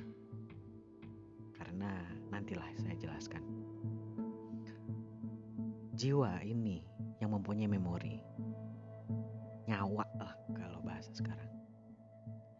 Karena 1.53 2.01
nantilah 2.33 2.73
saya 2.73 2.97
jelaskan. 2.97 3.45
Jiwa 5.93 6.41
ini 6.41 6.81
yang 7.21 7.37
mempunyai 7.37 7.69
memori. 7.69 8.17
Nyawa 9.69 10.09
lah 10.17 10.33
kalau 10.57 10.81
bahasa 10.81 11.13
sekarang. 11.13 11.53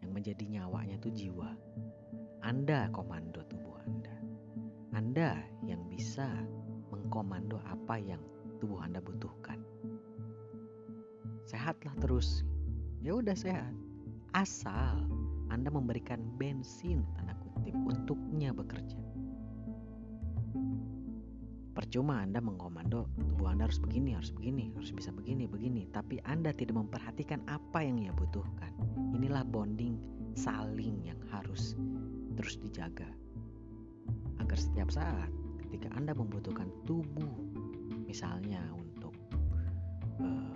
Yang 0.06 0.10
menjadi 0.14 0.44
nyawanya 0.62 1.02
itu 1.02 1.10
jiwa. 1.10 1.50
Anda 2.46 2.86
komando 2.94 3.42
tubuh 3.50 3.82
Anda. 3.82 4.16
Anda 4.94 5.30
yang 5.66 5.82
bisa 5.90 6.30
mengkomando 6.94 7.58
apa 7.66 7.98
yang 7.98 8.22
tubuh 8.62 8.78
Anda 8.86 9.02
butuhkan. 9.02 9.58
Sehatlah 11.50 11.98
terus. 11.98 12.46
Ya 13.02 13.18
udah 13.18 13.34
sehat. 13.34 13.85
Asal 14.36 15.00
Anda 15.48 15.72
memberikan 15.72 16.20
bensin 16.36 17.00
tanda 17.16 17.32
kutip 17.40 17.72
untuknya 17.72 18.52
bekerja. 18.52 19.00
Percuma 21.72 22.20
Anda 22.20 22.44
mengkomando 22.44 23.08
tubuh 23.16 23.48
Anda 23.48 23.64
harus 23.64 23.80
begini, 23.80 24.12
harus 24.12 24.36
begini, 24.36 24.76
harus 24.76 24.92
bisa 24.92 25.08
begini, 25.08 25.48
begini, 25.48 25.88
tapi 25.88 26.20
Anda 26.28 26.52
tidak 26.52 26.76
memperhatikan 26.76 27.48
apa 27.48 27.80
yang 27.80 27.96
ia 27.96 28.12
butuhkan. 28.12 28.76
Inilah 29.16 29.40
bonding 29.48 29.96
saling 30.36 31.00
yang 31.00 31.20
harus 31.32 31.72
terus 32.36 32.60
dijaga 32.60 33.08
agar 34.36 34.58
setiap 34.60 34.92
saat 34.92 35.32
ketika 35.64 35.88
Anda 35.96 36.12
membutuhkan 36.12 36.68
tubuh 36.84 37.32
misalnya 38.04 38.60
untuk 38.76 39.16
uh, 40.20 40.55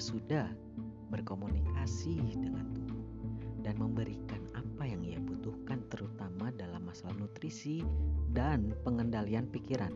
sudah 0.00 0.48
berkomunikasi 1.12 2.16
dengan 2.40 2.64
tubuh 2.72 3.04
dan 3.60 3.76
memberikan 3.76 4.40
apa 4.56 4.88
yang 4.88 5.04
ia 5.04 5.20
butuhkan 5.20 5.84
terutama 5.92 6.48
dalam 6.56 6.80
masalah 6.88 7.12
nutrisi 7.20 7.84
dan 8.32 8.72
pengendalian 8.82 9.44
pikiran 9.52 9.92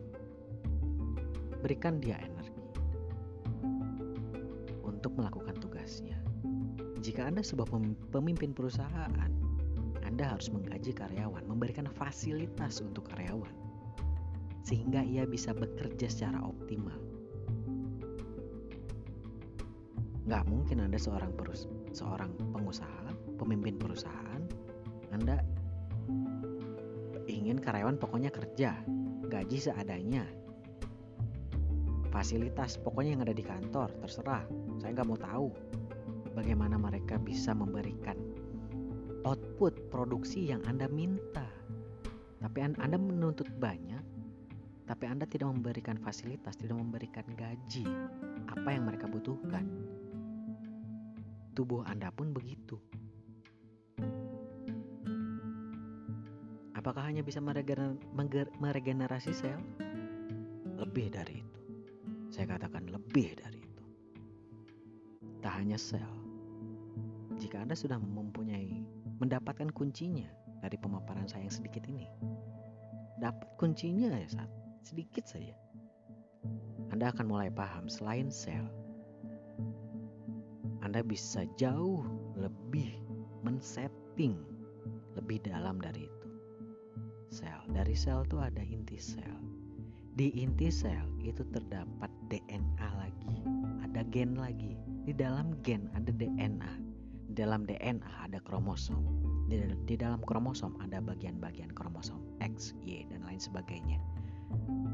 berikan 1.64 1.96
dia 1.96 2.20
energi 2.20 2.60
untuk 4.84 5.20
melakukan 5.20 5.56
tugasnya. 5.60 6.16
Jika 7.04 7.28
Anda 7.28 7.44
sebuah 7.44 7.68
pemimpin 8.08 8.56
perusahaan, 8.56 9.32
Anda 10.04 10.24
harus 10.24 10.48
menggaji 10.48 10.96
karyawan, 10.96 11.44
memberikan 11.44 11.84
fasilitas 11.88 12.80
untuk 12.80 13.08
karyawan, 13.12 13.52
sehingga 14.64 15.04
ia 15.04 15.28
bisa 15.28 15.52
bekerja 15.52 16.08
secara 16.08 16.40
optimal. 16.40 17.03
Nggak 20.24 20.44
mungkin 20.48 20.80
Anda 20.80 20.96
seorang 20.96 21.36
perus 21.36 21.68
seorang 21.92 22.32
pengusaha, 22.52 23.12
pemimpin 23.36 23.76
perusahaan, 23.76 24.40
Anda 25.12 25.44
ingin 27.28 27.60
karyawan 27.60 28.00
pokoknya 28.00 28.32
kerja, 28.32 28.80
gaji 29.28 29.58
seadanya, 29.60 30.24
fasilitas 32.08 32.80
pokoknya 32.80 33.20
yang 33.20 33.22
ada 33.28 33.36
di 33.36 33.44
kantor 33.44 33.92
terserah. 34.00 34.44
Saya 34.80 34.96
nggak 34.96 35.08
mau 35.08 35.20
tahu 35.20 35.48
bagaimana 36.32 36.80
mereka 36.80 37.20
bisa 37.20 37.52
memberikan 37.52 38.16
output 39.28 39.92
produksi 39.92 40.48
yang 40.48 40.64
anda 40.64 40.88
minta. 40.88 41.44
Tapi 42.40 42.60
anda 42.60 43.00
menuntut 43.00 43.48
banyak 43.56 44.14
tapi 44.84 45.08
anda 45.08 45.24
tidak 45.24 45.48
memberikan 45.48 45.96
fasilitas 45.96 46.60
tidak 46.60 46.76
memberikan 46.76 47.24
gaji. 47.40 47.88
Apa 48.52 48.68
yang 48.76 48.84
mereka 48.84 49.08
butuhkan 49.08 49.64
tubuh 51.54 51.86
anda 51.86 52.10
pun 52.10 52.34
begitu 52.34 52.76
apakah 56.74 57.06
hanya 57.06 57.22
bisa 57.24 57.40
meregenerasi 58.60 59.32
sel 59.32 59.62
lebih 60.76 61.08
dari 61.14 61.40
itu 61.40 61.54
saya 62.34 62.58
katakan 62.58 62.90
lebih 62.90 63.38
dari 63.38 63.62
itu. 63.62 63.84
Tak 65.38 65.54
hanya 65.54 65.78
sel. 65.78 66.02
Jika 67.38 67.62
Anda 67.62 67.78
sudah 67.78 67.94
mempunyai 67.94 68.82
mendapatkan 69.22 69.70
kuncinya 69.70 70.26
dari 70.58 70.74
pemaparan 70.74 71.30
saya 71.30 71.46
yang 71.46 71.54
sedikit 71.54 71.86
ini. 71.86 72.10
Dapat 73.22 73.54
kuncinya 73.54 74.18
ya 74.18 74.26
saat 74.26 74.50
sedikit 74.82 75.30
saja. 75.30 75.54
Anda 76.90 77.14
akan 77.14 77.30
mulai 77.30 77.54
paham 77.54 77.86
selain 77.86 78.34
sel. 78.34 78.66
Anda 80.94 81.10
bisa 81.10 81.42
jauh 81.58 82.06
lebih 82.38 82.94
men-setting 83.42 84.38
lebih 85.18 85.42
dalam 85.42 85.82
dari 85.82 86.06
itu. 86.06 86.28
Sel, 87.34 87.66
dari 87.74 87.98
sel 87.98 88.22
itu 88.22 88.38
ada 88.38 88.62
inti 88.62 88.94
sel. 88.94 89.42
Di 90.14 90.30
inti 90.38 90.70
sel 90.70 91.02
itu 91.18 91.42
terdapat 91.50 92.06
DNA 92.30 92.90
lagi, 92.94 93.42
ada 93.82 94.06
gen 94.14 94.38
lagi. 94.38 94.78
Di 95.02 95.10
dalam 95.10 95.58
gen 95.66 95.90
ada 95.98 96.14
DNA. 96.14 96.72
Di 97.26 97.42
dalam 97.42 97.66
DNA 97.66 98.30
ada 98.30 98.38
kromosom. 98.46 99.02
Di, 99.50 99.66
di 99.90 99.98
dalam 99.98 100.22
kromosom 100.22 100.78
ada 100.78 101.02
bagian-bagian 101.02 101.74
kromosom 101.74 102.22
X, 102.38 102.70
Y 102.86 103.02
dan 103.10 103.26
lain 103.26 103.42
sebagainya. 103.42 103.98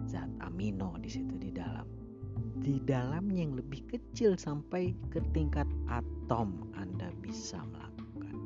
Zat 0.09 0.33
amino 0.41 0.97
di 0.97 1.13
situ 1.13 1.37
di 1.37 1.53
dalam. 1.53 2.00
Di 2.61 2.77
dalamnya 2.85 3.40
yang 3.40 3.57
lebih 3.57 3.88
kecil 3.88 4.37
sampai 4.37 4.92
ke 5.09 5.25
tingkat 5.33 5.64
atom 5.88 6.68
Anda 6.77 7.09
bisa 7.25 7.57
melakukan. 7.57 8.37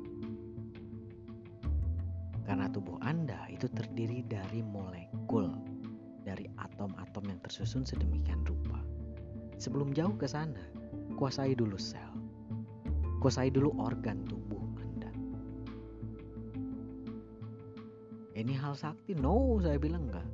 Karena 2.46 2.70
tubuh 2.70 2.94
Anda 3.03 3.50
itu 3.50 3.66
terdiri 3.66 4.22
dari 4.31 4.62
molekul 4.62 5.50
dari 6.22 6.46
atom-atom 6.62 7.27
yang 7.27 7.42
tersusun 7.42 7.83
sedemikian 7.83 8.46
rupa. 8.46 8.79
Sebelum 9.59 9.90
jauh 9.90 10.14
ke 10.14 10.31
sana, 10.31 10.62
kuasai 11.18 11.59
dulu 11.59 11.74
sel. 11.74 12.14
Kuasai 13.18 13.50
dulu 13.50 13.74
organ 13.83 14.22
tubuh 14.31 14.62
Anda. 14.79 15.11
Ini 18.38 18.55
hal 18.62 18.79
sakti? 18.79 19.18
No, 19.18 19.59
saya 19.59 19.74
bilang 19.74 20.07
enggak. 20.07 20.29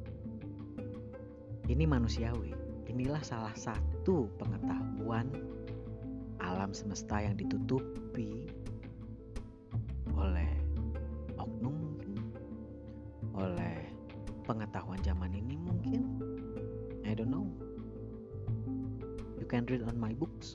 Ini 1.64 1.88
manusiawi. 1.88 2.59
Inilah 3.00 3.24
salah 3.24 3.56
satu 3.56 4.28
pengetahuan 4.36 5.32
alam 6.36 6.76
semesta 6.76 7.16
yang 7.24 7.32
ditutupi 7.32 8.44
oleh 10.12 10.52
oknum 11.40 11.72
mungkin, 11.72 12.20
oleh 13.32 13.88
pengetahuan 14.44 15.00
zaman 15.00 15.32
ini 15.32 15.56
mungkin. 15.56 16.20
I 17.08 17.16
don't 17.16 17.32
know 17.32 17.48
can 19.50 19.66
read 19.66 19.82
on 19.82 19.98
my 19.98 20.14
books. 20.14 20.54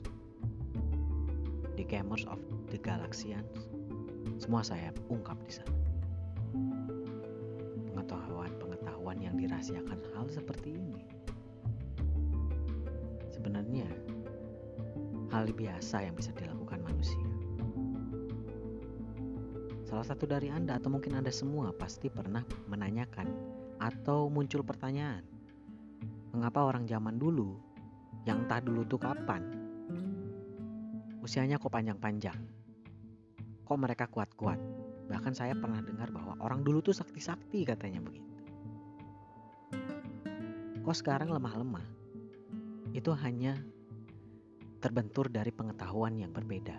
The 1.76 1.84
Gamers 1.84 2.24
of 2.24 2.40
the 2.72 2.80
Galaxians. 2.80 3.68
Semua 4.40 4.64
saya 4.64 4.88
ungkap 5.12 5.36
di 5.44 5.52
sana. 5.52 5.76
Pengetahuan-pengetahuan 7.92 9.20
yang 9.20 9.36
dirahasiakan 9.36 10.00
hal 10.16 10.32
seperti 10.32 10.80
ini. 10.80 11.15
Hal 15.46 15.54
biasa 15.54 16.02
yang 16.02 16.18
bisa 16.18 16.34
dilakukan 16.34 16.82
manusia. 16.82 17.22
Salah 19.86 20.02
satu 20.02 20.26
dari 20.26 20.50
Anda 20.50 20.74
atau 20.74 20.90
mungkin 20.90 21.14
Anda 21.14 21.30
semua 21.30 21.70
pasti 21.70 22.10
pernah 22.10 22.42
menanyakan 22.66 23.30
atau 23.78 24.26
muncul 24.26 24.66
pertanyaan, 24.66 25.22
mengapa 26.34 26.66
orang 26.66 26.90
zaman 26.90 27.14
dulu 27.14 27.54
yang 28.26 28.42
entah 28.42 28.58
dulu 28.58 28.82
tuh 28.90 28.98
kapan. 28.98 29.46
Usianya 31.22 31.62
kok 31.62 31.70
panjang-panjang. 31.70 32.42
Kok 33.62 33.78
mereka 33.78 34.10
kuat-kuat. 34.10 34.58
Bahkan 35.06 35.30
saya 35.30 35.54
pernah 35.54 35.78
dengar 35.78 36.10
bahwa 36.10 36.34
orang 36.42 36.66
dulu 36.66 36.82
tuh 36.82 36.94
sakti-sakti 36.98 37.62
katanya 37.62 38.02
begitu. 38.02 38.34
Kok 40.82 40.96
sekarang 40.98 41.30
lemah-lemah? 41.30 41.86
Itu 42.90 43.14
hanya 43.14 43.54
terbentur 44.86 45.26
dari 45.26 45.50
pengetahuan 45.50 46.14
yang 46.14 46.30
berbeda. 46.30 46.78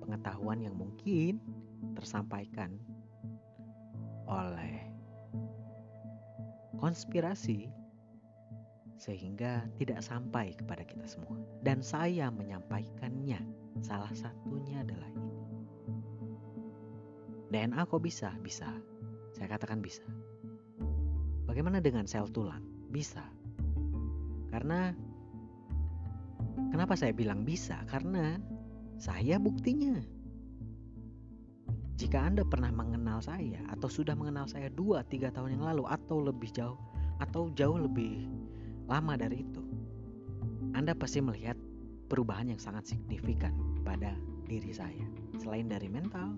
Pengetahuan 0.00 0.64
yang 0.64 0.72
mungkin 0.72 1.36
tersampaikan 1.92 2.80
oleh 4.24 4.88
konspirasi 6.80 7.68
sehingga 8.96 9.68
tidak 9.76 10.00
sampai 10.00 10.56
kepada 10.56 10.80
kita 10.80 11.04
semua. 11.04 11.36
Dan 11.60 11.84
saya 11.84 12.32
menyampaikannya. 12.32 13.44
Salah 13.84 14.16
satunya 14.16 14.80
adalah 14.80 15.12
ini. 15.12 15.44
DNA 17.52 17.84
kok 17.84 18.00
bisa? 18.00 18.32
Bisa. 18.40 18.72
Saya 19.36 19.44
katakan 19.52 19.84
bisa. 19.84 20.08
Bagaimana 21.44 21.84
dengan 21.84 22.08
sel 22.08 22.32
tulang? 22.32 22.64
Bisa. 22.88 23.28
Karena 24.48 24.96
kenapa 26.72 26.94
saya 26.98 27.12
bilang 27.14 27.44
bisa? 27.44 27.80
Karena 27.88 28.36
saya 28.98 29.36
buktinya. 29.40 29.98
Jika 31.98 32.18
Anda 32.18 32.42
pernah 32.42 32.74
mengenal 32.74 33.22
saya 33.22 33.62
atau 33.70 33.86
sudah 33.86 34.18
mengenal 34.18 34.50
saya 34.50 34.66
2-3 34.74 35.30
tahun 35.30 35.58
yang 35.58 35.64
lalu 35.64 35.86
atau 35.86 36.18
lebih 36.18 36.50
jauh 36.50 36.78
atau 37.22 37.52
jauh 37.54 37.78
lebih 37.78 38.26
lama 38.90 39.14
dari 39.14 39.46
itu, 39.46 39.62
Anda 40.74 40.98
pasti 40.98 41.22
melihat 41.22 41.54
perubahan 42.10 42.50
yang 42.50 42.58
sangat 42.58 42.90
signifikan 42.90 43.54
pada 43.86 44.18
diri 44.50 44.74
saya. 44.74 45.06
Selain 45.40 45.70
dari 45.70 45.86
mental, 45.88 46.36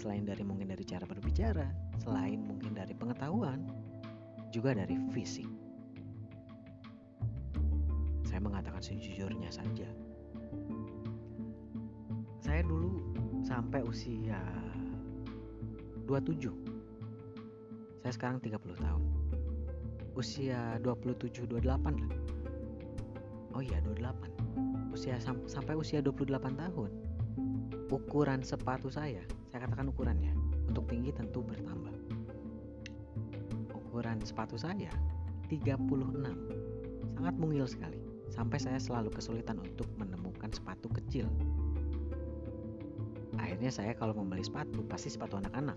selain 0.00 0.24
dari 0.24 0.40
mungkin 0.40 0.72
dari 0.72 0.86
cara 0.86 1.04
berbicara, 1.04 1.68
selain 2.00 2.40
mungkin 2.46 2.72
dari 2.72 2.96
pengetahuan, 2.96 3.66
juga 4.48 4.72
dari 4.72 4.96
fisik. 5.12 5.59
Saya 8.30 8.38
mengatakan 8.46 8.78
sejujurnya 8.78 9.50
saja, 9.50 9.90
saya 12.38 12.62
dulu 12.62 13.02
sampai 13.42 13.82
usia 13.82 14.38
27 16.06 16.70
saya 18.00 18.12
sekarang 18.16 18.40
30 18.40 18.80
tahun. 18.80 19.02
Usia 20.16 20.80
27 20.82 21.46
28 21.46 21.62
lah. 22.00 22.12
Oh 23.52 23.62
iya 23.62 23.78
28 23.84 24.40
usia 24.90 25.20
sam 25.22 25.38
sampai 25.46 25.76
usia 25.76 26.00
28 26.02 26.32
tahun. 26.56 26.90
Ukuran 27.92 28.40
sepatu 28.40 28.88
saya 28.88 29.22
saya 29.52 29.68
katakan 29.68 29.92
ukurannya 29.92 30.32
untuk 30.66 30.88
tinggi 30.88 31.12
tentu 31.12 31.44
bertambah. 31.44 31.92
Ukuran 33.70 34.18
sepatu 34.24 34.56
saya 34.56 34.90
36 35.52 35.76
sangat 37.14 37.34
mungil 37.36 37.68
sekali 37.68 37.99
sampai 38.30 38.58
saya 38.62 38.78
selalu 38.78 39.10
kesulitan 39.10 39.58
untuk 39.58 39.90
menemukan 39.98 40.48
sepatu 40.54 40.86
kecil. 40.88 41.26
Akhirnya 43.36 43.74
saya 43.74 43.92
kalau 43.98 44.14
membeli 44.14 44.46
sepatu 44.46 44.86
pasti 44.86 45.10
sepatu 45.10 45.36
anak-anak. 45.36 45.76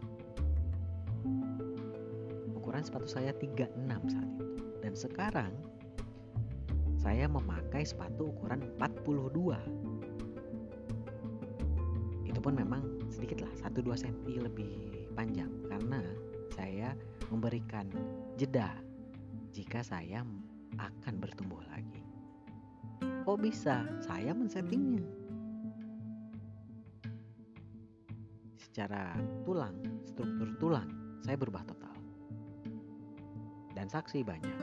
Ukuran 2.53 2.85
sepatu 2.85 3.09
saya 3.09 3.33
36 3.35 4.13
saat 4.13 4.29
itu. 4.37 4.45
Dan 4.79 4.93
sekarang 4.93 5.51
saya 7.01 7.27
memakai 7.27 7.83
sepatu 7.83 8.31
ukuran 8.31 8.63
42 8.79 9.59
itu 12.23 12.39
pun 12.39 12.55
memang 12.55 12.81
sedikit 13.11 13.43
lah 13.43 13.51
1-2 13.59 13.91
cm 14.07 14.47
lebih 14.47 14.71
panjang. 15.17 15.51
Karena 15.67 15.99
saya 16.53 16.93
memberikan 17.33 17.89
jeda 18.37 18.77
jika 19.49 19.81
saya 19.81 20.21
akan 20.77 21.13
bertumbuh 21.21 21.61
lagi 21.69 21.72
kok 23.23 23.39
bisa 23.39 23.88
saya 24.03 24.36
men-settingnya 24.36 25.23
secara 28.73 29.13
tulang, 29.45 29.77
struktur 30.01 30.49
tulang, 30.57 30.89
saya 31.21 31.38
berubah 31.38 31.62
total. 31.62 31.93
Dan 33.77 33.86
saksi 33.86 34.25
banyak. 34.25 34.57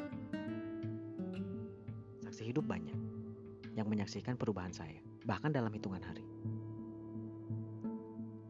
Saksi 2.26 2.42
hidup 2.50 2.66
banyak 2.66 2.98
yang 3.78 3.86
menyaksikan 3.86 4.34
perubahan 4.34 4.74
saya, 4.74 4.98
bahkan 5.22 5.54
dalam 5.54 5.70
hitungan 5.70 6.02
hari. 6.02 6.26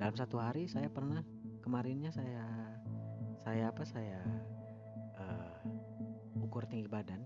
Dalam 0.01 0.17
satu 0.17 0.41
hari 0.41 0.65
saya 0.65 0.89
pernah 0.89 1.21
kemarinnya 1.61 2.09
saya 2.09 2.41
saya 3.45 3.69
apa 3.69 3.85
saya 3.85 4.17
uh, 5.21 5.61
ukur 6.41 6.65
tinggi 6.65 6.89
badan. 6.89 7.21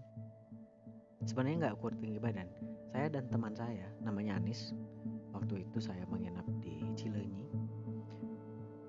Sebenarnya 1.23 1.71
nggak 1.71 1.77
ukur 1.79 1.95
tinggi 2.03 2.19
badan. 2.19 2.51
Saya 2.95 3.11
dan 3.11 3.27
teman 3.27 3.59
saya 3.59 3.91
namanya 4.07 4.39
Anis. 4.39 4.71
Waktu 5.35 5.67
itu 5.67 5.83
saya 5.83 6.07
menginap 6.07 6.47
di 6.63 6.95
Cileunyi 6.95 7.45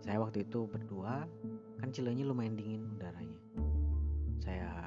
saya 0.05 0.21
waktu 0.21 0.45
itu 0.45 0.69
berdua 0.69 1.25
kan 1.81 1.89
Cilenyi 1.89 2.29
lumayan 2.29 2.53
dingin 2.53 2.85
udaranya. 2.93 3.41
Saya 4.37 4.85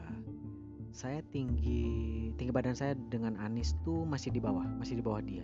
saya 0.95 1.19
tinggi 1.35 2.31
tinggi 2.39 2.55
badan 2.55 2.79
saya 2.79 2.95
dengan 3.11 3.35
Anis 3.43 3.75
tuh 3.83 4.07
masih 4.07 4.31
di 4.31 4.39
bawah 4.39 4.63
masih 4.79 4.95
di 4.95 5.03
bawah 5.03 5.19
dia. 5.19 5.43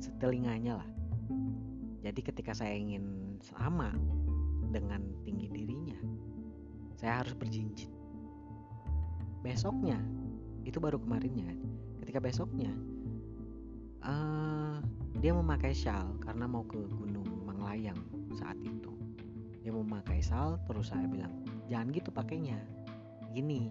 Setelinganya 0.00 0.80
lah. 0.80 0.88
Jadi 2.00 2.20
ketika 2.24 2.56
saya 2.56 2.72
ingin 2.72 3.36
sama 3.44 3.92
dengan 4.72 5.04
tinggi 5.28 5.52
dirinya 5.52 6.00
saya 6.96 7.20
harus 7.20 7.36
berjinjit. 7.36 7.92
Besoknya 9.44 10.00
itu 10.64 10.80
baru 10.80 10.96
kemarinnya 10.96 11.60
ketika 12.00 12.24
besoknya 12.24 12.72
uh, 14.04 14.80
dia 15.20 15.32
memakai 15.36 15.76
shawl 15.76 16.16
karena 16.24 16.48
mau 16.48 16.64
ke 16.64 16.80
Gunung 16.96 17.44
Manglayang 17.44 17.98
saat 18.36 18.56
itu. 18.64 18.92
Dia 19.60 19.76
mau 19.76 19.84
pakai 19.84 20.24
sal 20.24 20.56
terus 20.64 20.88
saya 20.88 21.04
bilang 21.04 21.44
jangan 21.68 21.92
gitu 21.92 22.08
pakainya. 22.08 22.56
Gini 23.36 23.68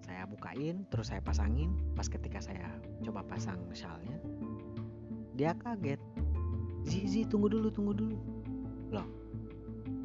saya 0.00 0.24
bukain 0.24 0.88
terus 0.88 1.12
saya 1.12 1.20
pasangin. 1.20 1.76
Pas 1.92 2.08
ketika 2.08 2.40
saya 2.40 2.72
coba 3.04 3.20
pasang 3.28 3.60
shalnya 3.76 4.16
dia 5.36 5.52
kaget. 5.60 6.00
Zizi 6.88 7.28
tunggu 7.28 7.52
dulu 7.52 7.68
tunggu 7.68 7.92
dulu. 7.92 8.18
Loh 8.88 9.08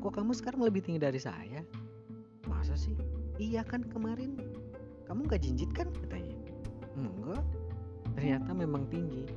kok 0.03 0.19
kamu 0.19 0.35
sekarang 0.35 0.67
lebih 0.67 0.83
tinggi 0.83 0.99
dari 0.99 1.15
saya? 1.15 1.63
Masa 2.51 2.75
sih? 2.75 2.99
Iya 3.39 3.63
kan 3.63 3.87
kemarin 3.87 4.35
kamu 5.07 5.31
gak 5.31 5.47
jinjit 5.47 5.71
kan? 5.71 5.87
katanya. 5.95 6.35
Enggak 6.99 7.62
ternyata 8.23 8.55
memang 8.55 8.87
tinggi. 8.87 9.27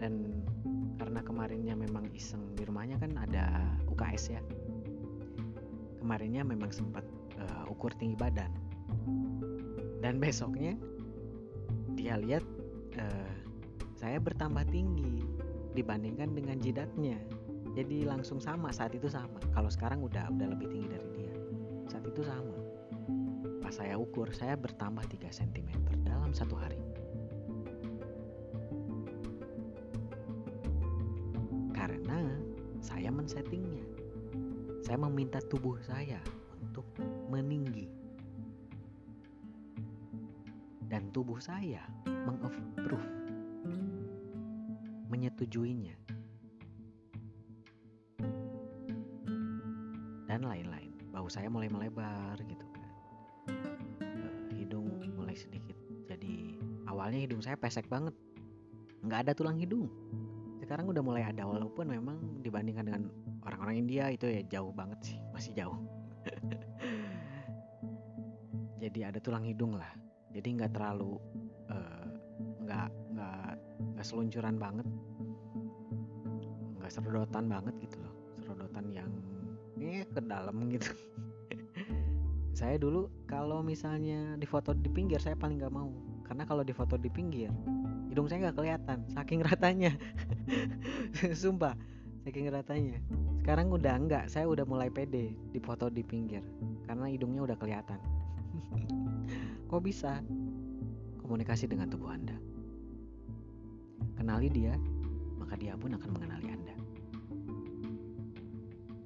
Dan 0.00 0.40
karena 0.96 1.20
kemarinnya 1.20 1.76
memang 1.76 2.08
iseng 2.16 2.56
di 2.56 2.64
rumahnya 2.64 2.96
kan 2.96 3.12
ada 3.20 3.60
UKS 3.92 4.32
ya. 4.32 4.40
Kemarinnya 6.00 6.48
memang 6.48 6.72
sempat 6.72 7.04
uh, 7.36 7.68
ukur 7.68 7.92
tinggi 8.00 8.16
badan. 8.16 8.48
Dan 10.00 10.16
besoknya 10.16 10.80
dia 11.92 12.16
lihat 12.16 12.40
uh, 12.96 13.32
saya 14.00 14.16
bertambah 14.16 14.64
tinggi 14.72 15.20
dibandingkan 15.76 16.32
dengan 16.32 16.56
jidatnya. 16.64 17.20
Jadi 17.76 18.08
langsung 18.08 18.40
sama 18.40 18.72
saat 18.72 18.96
itu 18.96 19.12
sama. 19.12 19.44
Kalau 19.52 19.68
sekarang 19.68 20.00
udah 20.00 20.32
udah 20.32 20.56
lebih 20.56 20.72
tinggi 20.72 20.88
dari 20.88 21.08
dia. 21.20 21.34
Saat 21.92 22.08
itu 22.08 22.24
sama. 22.24 22.56
Pas 23.60 23.76
saya 23.76 24.00
ukur 24.00 24.32
saya 24.32 24.56
bertambah 24.56 25.04
3 25.04 25.28
cm 25.28 25.68
dalam 26.08 26.32
satu 26.32 26.56
hari 26.56 26.93
men-settingnya. 33.24 33.80
Saya 34.84 35.00
meminta 35.00 35.40
tubuh 35.48 35.80
saya 35.80 36.20
untuk 36.60 36.84
meninggi. 37.32 37.88
Dan 40.92 41.08
tubuh 41.08 41.40
saya 41.40 41.80
mengapprove, 42.04 43.08
menyetujuinya. 45.08 45.96
Dan 50.28 50.44
lain-lain. 50.44 50.92
Bau 51.08 51.24
saya 51.32 51.48
mulai 51.48 51.72
melebar 51.72 52.36
gitu 52.44 52.66
kan. 52.76 52.88
Uh, 54.04 54.52
hidung 54.52 55.00
mulai 55.16 55.32
sedikit 55.32 55.72
jadi 56.04 56.60
awalnya 56.84 57.24
hidung 57.24 57.40
saya 57.40 57.56
pesek 57.56 57.88
banget. 57.88 58.12
Nggak 59.00 59.20
ada 59.24 59.32
tulang 59.32 59.56
hidung 59.56 59.88
sekarang 60.74 60.90
udah 60.90 61.06
mulai 61.06 61.22
ada 61.22 61.46
walaupun 61.46 61.86
memang 61.86 62.42
dibandingkan 62.42 62.90
dengan 62.90 63.06
orang-orang 63.46 63.86
India 63.86 64.10
itu 64.10 64.26
ya 64.26 64.42
jauh 64.58 64.74
banget 64.74 64.98
sih 65.06 65.22
masih 65.38 65.54
jauh. 65.54 65.78
Jadi 68.82 69.06
ada 69.06 69.22
tulang 69.22 69.46
hidung 69.46 69.78
lah. 69.78 69.86
Jadi 70.34 70.58
nggak 70.58 70.74
terlalu 70.74 71.14
eh, 71.70 72.06
nggak 72.66 72.90
uh, 72.90 73.06
nggak 73.14 73.54
nggak 73.94 74.02
seluncuran 74.02 74.58
banget. 74.58 74.82
Nggak 76.82 76.90
serodotan 76.90 77.46
banget 77.46 77.74
gitu 77.78 78.02
loh. 78.02 78.14
Serodotan 78.42 78.90
yang 78.90 79.14
eh 79.78 80.02
ke 80.10 80.26
dalam 80.26 80.58
gitu. 80.74 80.90
Saya 82.58 82.82
dulu 82.82 83.14
kalau 83.30 83.62
misalnya 83.62 84.34
di 84.34 84.46
foto 84.50 84.74
di 84.74 84.90
pinggir 84.90 85.22
saya 85.22 85.38
paling 85.38 85.62
nggak 85.62 85.70
mau 85.70 86.13
karena 86.24 86.44
kalau 86.48 86.64
di 86.64 86.72
foto 86.72 86.96
di 86.96 87.12
pinggir 87.12 87.52
hidung 88.10 88.26
saya 88.26 88.48
nggak 88.48 88.56
kelihatan 88.58 88.98
saking 89.12 89.40
ratanya 89.44 89.92
sumpah 91.44 91.76
saking 92.24 92.48
ratanya 92.48 92.98
sekarang 93.44 93.68
udah 93.68 93.94
enggak 93.96 94.24
saya 94.32 94.48
udah 94.48 94.64
mulai 94.64 94.88
pede 94.88 95.36
di 95.52 95.60
foto 95.60 95.92
di 95.92 96.00
pinggir 96.00 96.40
karena 96.88 97.06
hidungnya 97.08 97.44
udah 97.44 97.56
kelihatan 97.60 98.00
kok 99.70 99.82
bisa 99.84 100.24
komunikasi 101.24 101.64
dengan 101.64 101.88
tubuh 101.88 102.12
Anda. 102.12 102.36
Kenali 104.20 104.52
dia, 104.52 104.76
maka 105.40 105.56
dia 105.56 105.72
pun 105.72 105.96
akan 105.96 106.10
mengenali 106.12 106.48
Anda. 106.52 106.76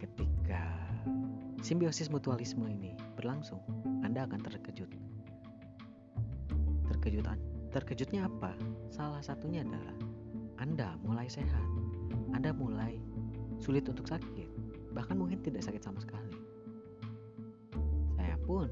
Ketika 0.03 0.63
simbiosis 1.63 2.11
mutualisme 2.11 2.67
ini 2.67 2.99
berlangsung, 3.15 3.63
Anda 4.03 4.27
akan 4.27 4.43
terkejut. 4.43 4.91
Terkejut 6.99 7.27
terkejutnya 7.71 8.27
apa? 8.27 8.59
Salah 8.91 9.23
satunya 9.23 9.63
adalah 9.63 9.95
Anda 10.59 10.99
mulai 11.07 11.31
sehat. 11.31 11.69
Anda 12.35 12.51
mulai 12.51 12.99
sulit 13.63 13.87
untuk 13.87 14.11
sakit, 14.11 14.51
bahkan 14.95 15.15
mungkin 15.15 15.39
tidak 15.43 15.63
sakit 15.63 15.83
sama 15.83 16.03
sekali. 16.03 16.35
Saya 18.19 18.35
pun 18.43 18.67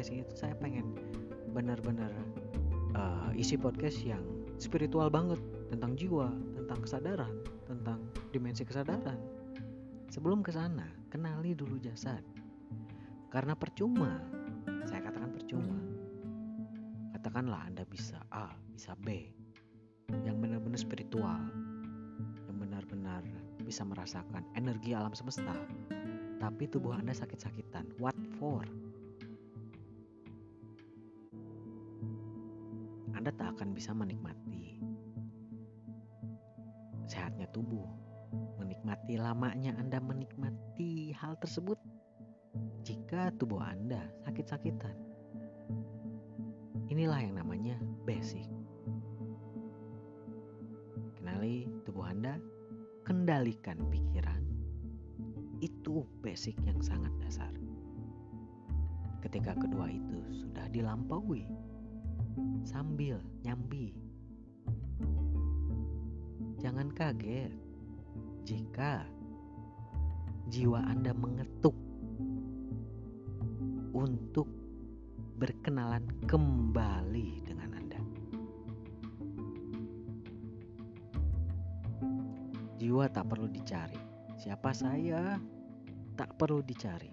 podcast 0.00 0.16
ini 0.16 0.24
tuh 0.32 0.38
saya 0.40 0.56
pengen 0.56 0.96
benar-benar 1.52 2.08
uh, 2.96 3.28
isi 3.36 3.52
podcast 3.60 4.00
yang 4.00 4.24
spiritual 4.56 5.12
banget 5.12 5.36
tentang 5.68 5.92
jiwa, 5.92 6.32
tentang 6.56 6.80
kesadaran, 6.80 7.34
tentang 7.68 8.00
dimensi 8.32 8.64
kesadaran. 8.64 9.20
Sebelum 10.08 10.40
ke 10.40 10.56
sana, 10.56 10.88
kenali 11.12 11.52
dulu 11.52 11.76
jasad. 11.84 12.24
Karena 13.28 13.52
percuma, 13.52 14.24
saya 14.88 15.04
katakan 15.04 15.36
percuma. 15.36 15.76
Katakanlah 17.20 17.68
Anda 17.68 17.84
bisa 17.84 18.24
A, 18.32 18.56
bisa 18.72 18.96
B, 19.04 19.28
yang 20.24 20.40
benar-benar 20.40 20.80
spiritual, 20.80 21.44
yang 22.48 22.56
benar-benar 22.56 23.20
bisa 23.60 23.84
merasakan 23.84 24.48
energi 24.56 24.96
alam 24.96 25.12
semesta, 25.12 25.52
tapi 26.40 26.72
tubuh 26.72 26.96
Anda 26.96 27.12
sakit-sakitan. 27.12 28.00
What 28.00 28.16
for? 28.40 28.64
Bisa 33.80 33.96
menikmati 33.96 34.76
sehatnya 37.08 37.48
tubuh, 37.48 37.88
menikmati 38.60 39.16
lamanya 39.16 39.72
Anda 39.80 39.96
menikmati 40.04 41.16
hal 41.16 41.40
tersebut 41.40 41.80
jika 42.84 43.32
tubuh 43.40 43.64
Anda 43.64 44.04
sakit-sakitan. 44.28 44.92
Inilah 46.92 47.24
yang 47.24 47.40
namanya 47.40 47.80
basic. 48.04 48.44
Kenali 51.16 51.64
tubuh 51.88 52.04
Anda, 52.04 52.36
kendalikan 53.08 53.80
pikiran. 53.88 54.44
Itu 55.64 56.04
basic 56.20 56.60
yang 56.68 56.84
sangat 56.84 57.16
dasar. 57.16 57.56
Ketika 59.24 59.56
kedua 59.56 59.88
itu 59.88 60.20
sudah 60.44 60.68
dilampaui, 60.68 61.48
sambil 62.66 63.22
nyambi, 63.46 63.94
jangan 66.60 66.92
kaget 66.92 67.52
jika 68.44 69.06
jiwa 70.50 70.82
Anda 70.82 71.14
mengetuk 71.14 71.78
untuk 73.94 74.50
berkenalan 75.38 76.04
kembali 76.26 77.46
dengan 77.46 77.70
Anda. 77.78 78.00
Jiwa 82.82 83.06
tak 83.12 83.30
perlu 83.30 83.46
dicari. 83.46 84.00
Siapa 84.40 84.72
saya? 84.74 85.36
Tak 86.16 86.34
perlu 86.40 86.64
dicari. 86.64 87.12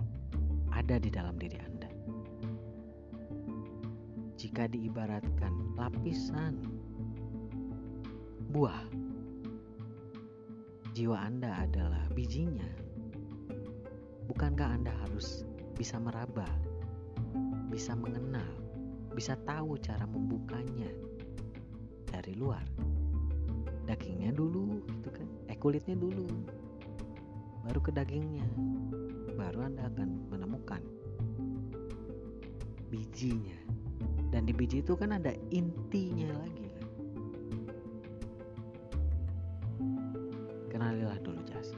Ada 0.74 0.98
di 0.98 1.12
dalam 1.14 1.36
diri 1.38 1.60
Anda. 1.60 1.77
Jika 4.38 4.70
diibaratkan 4.70 5.74
lapisan 5.74 6.62
buah, 8.54 8.86
jiwa 10.94 11.18
Anda 11.18 11.66
adalah 11.66 12.06
bijinya. 12.14 12.70
Bukankah 14.30 14.78
Anda 14.78 14.94
harus 15.04 15.42
bisa 15.74 15.98
meraba 15.98 16.46
bisa 17.68 17.94
mengenal, 17.94 18.48
bisa 19.14 19.36
tahu 19.46 19.78
cara 19.78 20.08
membukanya 20.10 20.90
dari 22.10 22.34
luar. 22.34 22.64
Dagingnya 23.86 24.34
dulu, 24.34 24.82
gitu 24.88 25.10
kan? 25.14 25.28
Eh 25.46 25.56
kulitnya 25.62 25.96
dulu, 25.96 26.26
baru 27.68 27.80
ke 27.80 27.92
dagingnya, 27.94 28.50
baru 29.38 29.68
anda 29.68 29.88
akan 29.94 30.10
menemukan 30.32 30.82
bijinya. 32.90 33.77
Di 34.48 34.56
biji 34.56 34.80
itu 34.80 34.96
kan 34.96 35.12
ada 35.12 35.36
intinya 35.52 36.32
lagi 36.40 36.72
kan. 36.72 36.88
Kenalilah 40.72 41.20
dulu 41.20 41.44
jasa. 41.44 41.76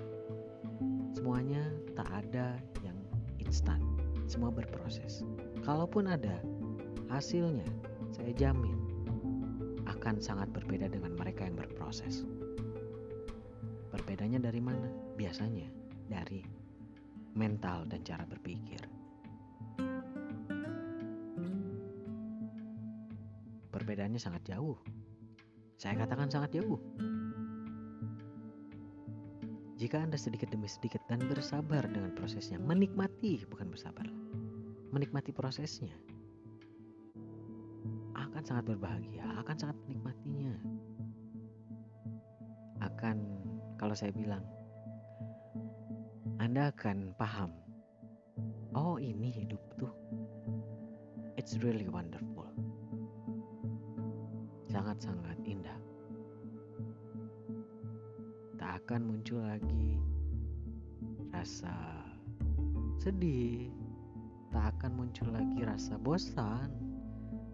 Semuanya 1.18 1.66
tak 1.98 2.06
ada 2.14 2.62
yang 2.86 2.94
instan, 3.42 3.82
semua 4.30 4.54
berproses. 4.54 5.26
Kalaupun 5.66 6.14
ada, 6.14 6.38
hasilnya 7.10 7.66
saya 8.14 8.30
jamin 8.38 8.78
akan 9.90 10.22
sangat 10.22 10.54
berbeda 10.54 10.94
dengan 10.94 11.18
mereka 11.18 11.50
yang 11.50 11.58
berproses. 11.58 12.22
Berbedanya 13.90 14.46
dari 14.46 14.62
mana? 14.62 14.94
Biasanya 15.18 15.66
dari 16.06 16.46
mental 17.34 17.90
dan 17.90 18.06
cara 18.06 18.30
berpikir. 18.30 18.88
Perbedaannya 24.00 24.24
sangat 24.24 24.48
jauh. 24.48 24.80
Saya 25.76 26.00
katakan 26.00 26.32
sangat 26.32 26.56
jauh. 26.56 26.80
Jika 29.76 30.00
Anda 30.00 30.16
sedikit 30.16 30.56
demi 30.56 30.72
sedikit 30.72 31.04
dan 31.12 31.20
bersabar 31.28 31.84
dengan 31.84 32.16
prosesnya, 32.16 32.64
menikmati, 32.64 33.44
bukan 33.52 33.68
bersabar, 33.68 34.08
menikmati 34.96 35.36
prosesnya 35.36 35.92
akan 38.16 38.40
sangat 38.40 38.72
berbahagia, 38.72 39.36
akan 39.44 39.56
sangat 39.60 39.76
menikmatinya. 39.84 40.56
Akan 42.80 43.19
kalau 43.76 44.00
saya 44.00 44.15
bilang 44.15 44.48
Anda 46.40 46.71
akan 46.71 47.19
paham. 47.19 47.52
Oh, 48.71 48.96
ini 48.96 49.28
hidup 49.28 49.60
tuh. 49.76 49.92
It's 51.36 51.60
really 51.60 51.92
wonderful. 51.92 52.29
Sangat-sangat 55.00 55.39
indah. 55.47 55.79
Tak 58.60 58.83
akan 58.83 59.02
muncul 59.08 59.39
lagi 59.39 59.95
rasa 61.31 61.71
sedih, 63.00 63.71
tak 64.52 64.75
akan 64.75 65.00
muncul 65.00 65.31
lagi 65.31 65.63
rasa 65.63 65.95
bosan, 65.95 66.75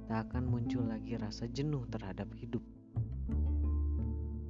tak 0.09 0.25
akan 0.25 0.49
muncul 0.49 0.89
lagi 0.89 1.21
rasa 1.21 1.45
jenuh 1.53 1.85
terhadap 1.93 2.25
hidup. 2.33 2.65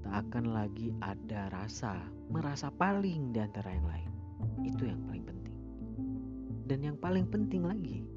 Tak 0.08 0.32
akan 0.32 0.56
lagi 0.56 0.96
ada 1.04 1.52
rasa 1.52 2.00
merasa 2.32 2.72
paling 2.72 3.36
di 3.36 3.44
antara 3.44 3.76
yang 3.76 3.92
lain. 3.92 4.12
Itu 4.64 4.88
yang 4.88 5.04
paling 5.04 5.28
penting. 5.28 5.58
Dan 6.64 6.80
yang 6.80 6.96
paling 6.96 7.28
penting 7.28 7.68
lagi, 7.68 8.08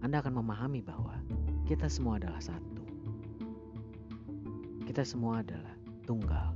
Anda 0.00 0.24
akan 0.24 0.40
memahami 0.40 0.80
bahwa 0.80 1.20
kita 1.68 1.92
semua 1.92 2.16
adalah 2.16 2.40
satu. 2.40 2.63
Kita 4.94 5.02
semua 5.02 5.42
adalah 5.42 5.74
tunggal. 6.06 6.54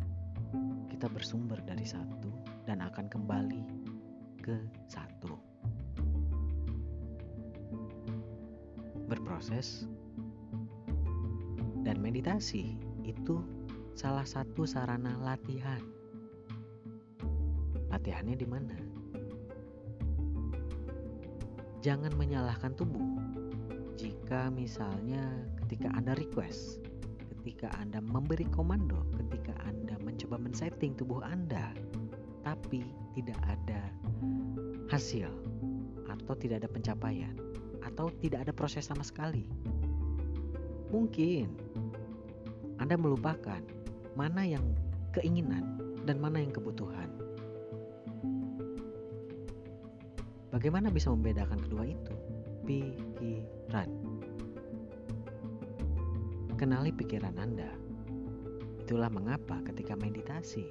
Kita 0.86 1.10
bersumber 1.10 1.58
dari 1.66 1.82
satu 1.82 2.30
dan 2.70 2.86
akan 2.86 3.10
kembali 3.10 3.66
ke 4.38 4.54
satu. 4.86 5.34
berproses 9.10 9.90
dan 11.82 11.98
meditasi 11.98 12.78
itu 13.02 13.42
salah 13.98 14.22
satu 14.22 14.62
sarana 14.62 15.18
latihan. 15.18 15.82
Latihannya 17.90 18.38
di 18.38 18.46
mana? 18.46 18.78
jangan 21.82 22.14
menyalahkan 22.14 22.70
tubuh. 22.78 23.02
Jika 23.98 24.46
misalnya 24.54 25.26
ketika 25.66 25.90
Anda 25.90 26.14
request, 26.14 26.87
ketika 27.48 27.72
Anda 27.80 28.04
memberi 28.04 28.44
komando, 28.52 29.08
ketika 29.16 29.56
Anda 29.64 29.96
mencoba 30.04 30.36
men-setting 30.36 31.00
tubuh 31.00 31.24
Anda, 31.24 31.72
tapi 32.44 32.84
tidak 33.16 33.40
ada 33.48 33.88
hasil 34.92 35.32
atau 36.12 36.36
tidak 36.36 36.60
ada 36.60 36.68
pencapaian 36.68 37.32
atau 37.80 38.12
tidak 38.20 38.44
ada 38.44 38.52
proses 38.52 38.84
sama 38.84 39.00
sekali. 39.00 39.48
Mungkin 40.92 41.48
Anda 42.84 43.00
melupakan 43.00 43.64
mana 44.12 44.44
yang 44.44 44.76
keinginan 45.16 45.80
dan 46.04 46.20
mana 46.20 46.44
yang 46.44 46.52
kebutuhan. 46.52 47.08
Bagaimana 50.52 50.92
bisa 50.92 51.08
membedakan 51.08 51.64
kedua 51.64 51.96
itu? 51.96 52.12
Pikiran. 52.68 53.88
Kenali 56.58 56.90
pikiran 56.90 57.38
Anda. 57.38 57.70
Itulah 58.82 59.06
mengapa 59.08 59.62
ketika 59.62 59.94
meditasi, 59.94 60.66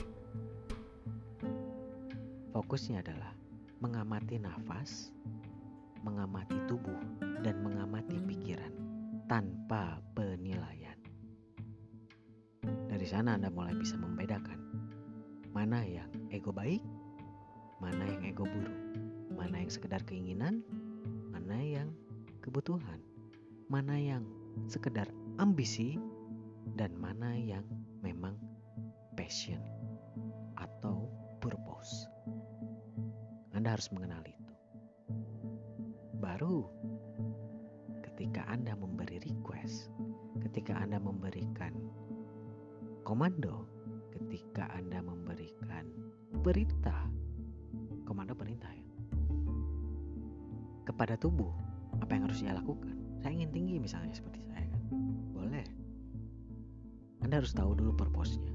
fokusnya 2.52 3.00
adalah 3.00 3.32
mengamati 3.80 4.36
nafas, 4.36 5.16
mengamati 6.04 6.60
tubuh, 6.68 7.00
dan 7.40 7.64
mengamati 7.64 8.20
pikiran 8.20 8.76
tanpa 9.32 10.04
penilaian. 10.12 11.00
Dari 12.92 13.08
sana 13.08 13.40
Anda 13.40 13.48
mulai 13.48 13.72
bisa 13.80 13.96
membedakan 13.96 14.60
mana 15.56 15.88
yang 15.88 16.12
ego 16.36 16.52
baik, 16.52 16.84
mana 17.80 18.04
yang 18.04 18.28
ego 18.28 18.44
buruk 18.44 18.76
mana 19.38 19.62
yang 19.62 19.72
sekedar 19.72 20.02
keinginan, 20.04 20.66
mana 21.30 21.62
yang 21.62 21.94
kebutuhan, 22.42 23.00
mana 23.70 23.96
yang 23.96 24.26
sekedar 24.66 25.06
ambisi, 25.38 25.98
dan 26.78 26.94
mana 26.98 27.34
yang 27.34 27.66
memang 28.02 28.38
passion 29.18 29.62
atau 30.58 31.10
purpose. 31.42 32.10
Anda 33.54 33.74
harus 33.78 33.90
mengenal 33.90 34.22
itu. 34.26 34.54
Baru 36.22 36.70
ketika 38.06 38.46
Anda 38.50 38.78
memberi 38.78 39.22
request, 39.22 39.90
ketika 40.42 40.78
Anda 40.78 41.02
memberikan 41.02 41.74
komando, 43.02 43.66
ketika 44.14 44.70
Anda 44.74 45.02
memberikan 45.02 45.90
perintah, 46.46 47.10
komando 48.06 48.38
perintah 48.38 48.70
ya 48.72 48.88
kepada 50.88 51.20
tubuh 51.20 51.52
apa 52.00 52.16
yang 52.16 52.24
harus 52.32 52.40
dia 52.40 52.56
lakukan 52.56 52.96
saya 53.20 53.36
ingin 53.36 53.52
tinggi 53.52 53.76
misalnya 53.76 54.16
seperti 54.16 54.40
saya 54.48 54.67
boleh. 55.48 55.64
Anda 57.24 57.40
harus 57.40 57.56
tahu 57.56 57.72
dulu 57.80 57.96
purpose-nya. 57.96 58.52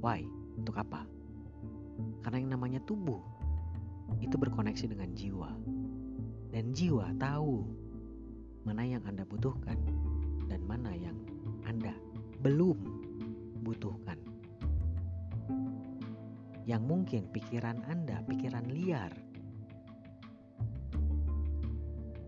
Why? 0.00 0.24
Untuk 0.56 0.80
apa? 0.80 1.04
Karena 2.24 2.40
yang 2.40 2.56
namanya 2.56 2.80
tubuh 2.88 3.20
itu 4.24 4.40
berkoneksi 4.40 4.88
dengan 4.88 5.12
jiwa. 5.12 5.52
Dan 6.48 6.72
jiwa 6.72 7.12
tahu 7.20 7.60
mana 8.64 8.88
yang 8.88 9.04
anda 9.04 9.28
butuhkan 9.28 9.76
dan 10.48 10.60
mana 10.64 10.96
yang 10.96 11.14
anda 11.68 11.92
belum 12.40 12.80
butuhkan. 13.60 14.16
Yang 16.64 16.82
mungkin 16.88 17.22
pikiran 17.36 17.84
anda 17.84 18.24
pikiran 18.24 18.64
liar 18.72 19.12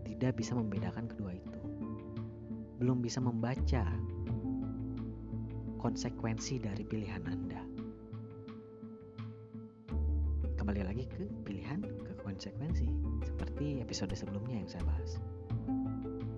tidak 0.05 0.37
bisa 0.37 0.53
membedakan 0.53 1.09
kedua 1.09 1.33
itu. 1.33 1.62
Belum 2.81 3.01
bisa 3.03 3.21
membaca 3.21 3.85
konsekuensi 5.83 6.63
dari 6.63 6.87
pilihan 6.87 7.21
Anda. 7.27 7.61
Kembali 10.55 10.81
lagi 10.87 11.03
ke 11.11 11.27
pilihan, 11.43 11.83
ke 11.83 12.13
konsekuensi, 12.23 12.87
seperti 13.27 13.83
episode 13.83 14.15
sebelumnya 14.15 14.63
yang 14.63 14.69
saya 14.71 14.83
bahas. 14.87 15.19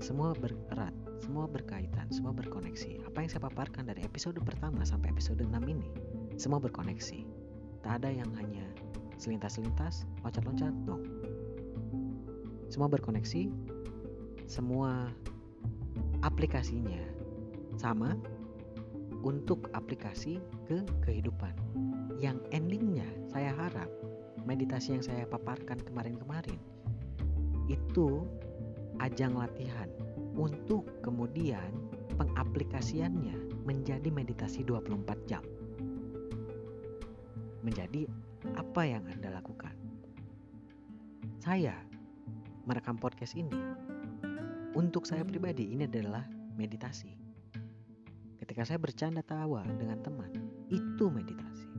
Semua 0.01 0.33
bererat, 0.33 0.93
semua 1.21 1.45
berkaitan, 1.45 2.09
semua 2.09 2.33
berkoneksi. 2.33 3.05
Apa 3.05 3.21
yang 3.21 3.29
saya 3.29 3.45
paparkan 3.45 3.85
dari 3.85 4.01
episode 4.01 4.41
pertama 4.41 4.81
sampai 4.81 5.13
episode 5.13 5.45
6 5.45 5.53
ini, 5.69 5.87
semua 6.41 6.57
berkoneksi. 6.57 7.21
Tak 7.85 8.01
ada 8.01 8.09
yang 8.09 8.33
hanya 8.33 8.65
selintas-selintas, 9.21 10.09
loncat-loncat, 10.25 10.73
no. 10.89 10.97
Semua 12.73 12.89
berkoneksi, 12.89 13.47
semua 14.49 15.13
aplikasinya 16.25 17.05
sama 17.77 18.17
untuk 19.21 19.69
aplikasi 19.77 20.41
ke 20.65 20.81
kehidupan. 21.05 21.53
Yang 22.17 22.41
endingnya 22.49 23.05
saya 23.29 23.53
harap 23.53 23.89
meditasi 24.49 24.97
yang 24.97 25.05
saya 25.05 25.29
paparkan 25.29 25.77
kemarin-kemarin 25.85 26.57
itu 27.69 28.25
ajang 29.01 29.37
latihan 29.37 29.89
untuk 30.33 30.85
kemudian 31.05 31.69
pengaplikasiannya 32.17 33.65
menjadi 33.65 34.09
meditasi 34.09 34.65
24 34.65 35.29
jam. 35.29 35.45
Menjadi 37.65 38.05
apa 38.53 38.81
yang 38.85 39.05
Anda 39.09 39.41
lakukan? 39.41 39.73
Saya 41.41 41.73
merekam 42.65 42.97
podcast 42.97 43.37
ini 43.37 43.53
untuk 44.75 45.07
saya 45.07 45.23
pribadi 45.23 45.71
ini 45.71 45.87
adalah 45.87 46.27
meditasi. 46.59 47.15
Ketika 48.43 48.67
saya 48.67 48.77
bercanda 48.77 49.23
tawa 49.23 49.63
dengan 49.79 50.03
teman, 50.03 50.29
itu 50.67 51.07
meditasi. 51.07 51.71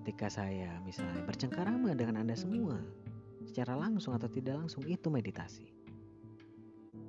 Ketika 0.00 0.32
saya 0.32 0.80
misalnya 0.82 1.22
bercengkarama 1.28 1.92
dengan 1.92 2.24
Anda 2.24 2.34
semua, 2.34 2.80
secara 3.44 3.76
langsung 3.76 4.16
atau 4.16 4.26
tidak 4.32 4.56
langsung 4.64 4.82
itu 4.88 5.12
meditasi. 5.12 5.68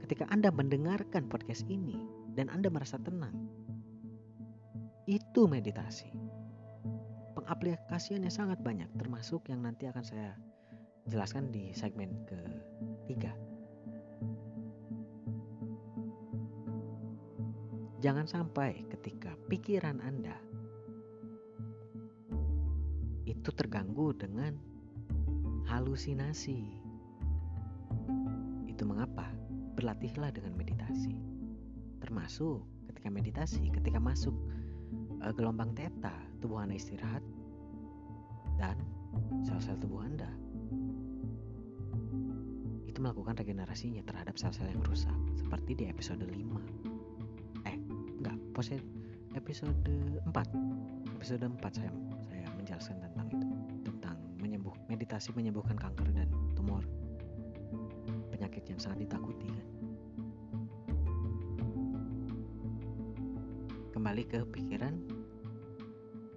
Ketika 0.03 0.27
Anda 0.27 0.51
mendengarkan 0.51 1.31
podcast 1.31 1.63
ini 1.71 1.95
dan 2.35 2.51
Anda 2.51 2.67
merasa 2.67 2.99
tenang, 2.99 3.47
itu 5.07 5.47
meditasi. 5.47 6.11
Pengaplikasiannya 7.39 8.29
sangat 8.29 8.59
banyak, 8.59 8.91
termasuk 8.99 9.47
yang 9.47 9.63
nanti 9.63 9.87
akan 9.87 10.03
saya 10.03 10.35
jelaskan 11.07 11.49
di 11.49 11.71
segmen 11.71 12.11
ketiga. 12.27 13.50
Jangan 18.01 18.25
sampai 18.25 18.81
ketika 18.89 19.37
pikiran 19.45 20.01
Anda 20.01 20.33
itu 23.29 23.49
terganggu 23.53 24.17
dengan 24.17 24.57
halusinasi. 25.69 26.65
Itu 28.65 28.89
mengapa 28.89 29.29
berlatihlah 29.77 30.33
dengan 30.33 30.57
meditasi. 30.57 31.13
Termasuk 32.01 32.65
ketika 32.89 33.13
meditasi, 33.13 33.69
ketika 33.69 34.01
masuk 34.01 34.33
uh, 35.21 35.29
gelombang 35.37 35.77
teta, 35.77 36.17
tubuh 36.41 36.57
Anda 36.57 36.81
istirahat 36.81 37.21
dan 38.57 38.81
sel-sel 39.45 39.77
tubuh 39.77 40.01
Anda 40.01 40.33
itu 42.89 42.97
melakukan 42.97 43.37
regenerasinya 43.37 44.01
terhadap 44.09 44.41
sel-sel 44.41 44.73
yang 44.73 44.81
rusak 44.89 45.13
seperti 45.37 45.77
di 45.77 45.85
episode 45.85 46.25
5 46.25 46.80
episode 49.33 49.73
4 50.21 51.17
episode 51.17 51.49
4 51.49 51.57
saya 51.73 51.89
saya 52.29 52.45
menjelaskan 52.61 53.01
tentang 53.01 53.27
itu. 53.33 53.47
Tentang 53.89 54.17
menyembuh 54.37 54.75
meditasi 54.85 55.33
menyembuhkan 55.33 55.73
kanker 55.81 56.05
dan 56.13 56.29
tumor. 56.53 56.85
Penyakit 58.29 58.61
yang 58.69 58.77
sangat 58.77 59.09
ditakuti 59.09 59.49
kan? 59.49 59.67
Kembali 63.97 64.23
ke 64.29 64.45
pikiran 64.53 64.93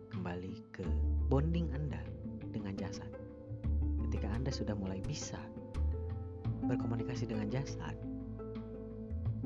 kembali 0.09 0.65
ke 0.73 0.85
bonding 1.29 1.69
Anda 1.77 2.01
dengan 2.57 2.73
jasad. 2.81 3.13
Ketika 4.09 4.33
Anda 4.33 4.49
sudah 4.49 4.73
mulai 4.73 5.05
bisa 5.05 5.37
berkomunikasi 6.65 7.29
dengan 7.29 7.53
jasad 7.53 7.93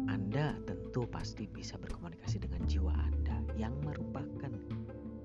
anda 0.08 0.56
tentu 0.64 1.04
pasti 1.04 1.44
bisa 1.44 1.76
berkomunikasi 1.76 2.40
dengan 2.40 2.47
jiwa 2.68 2.92
Anda 2.92 3.40
yang 3.56 3.72
merupakan 3.80 4.52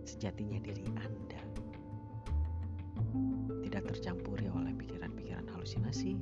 sejatinya 0.08 0.64
diri 0.64 0.88
Anda. 0.96 1.44
Tidak 3.68 3.84
tercampuri 3.84 4.48
oleh 4.48 4.72
pikiran-pikiran 4.80 5.52
halusinasi 5.52 6.16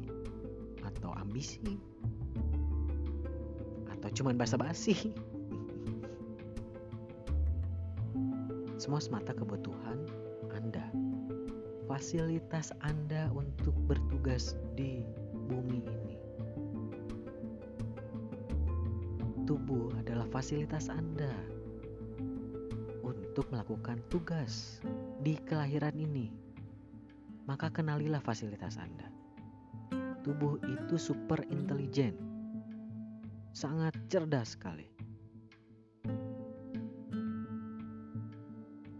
atau 0.82 1.14
ambisi 1.14 1.78
atau 3.94 4.10
cuman 4.18 4.34
basa-basi. 4.34 5.14
Semua 8.82 8.98
semata 8.98 9.38
kebutuhan 9.38 10.10
Anda. 10.58 10.90
Fasilitas 11.86 12.74
Anda 12.82 13.30
untuk 13.30 13.78
bertugas 13.86 14.58
di 14.74 15.06
bumi 15.46 15.81
fasilitas 20.42 20.90
Anda 20.90 21.30
untuk 23.06 23.46
melakukan 23.54 24.02
tugas 24.10 24.82
di 25.22 25.38
kelahiran 25.38 25.94
ini. 25.94 26.34
Maka 27.46 27.70
kenalilah 27.70 28.18
fasilitas 28.18 28.82
Anda. 28.82 29.06
Tubuh 30.26 30.58
itu 30.66 30.98
super 30.98 31.46
intelijen. 31.54 32.18
Sangat 33.54 33.94
cerdas 34.10 34.58
sekali. 34.58 34.90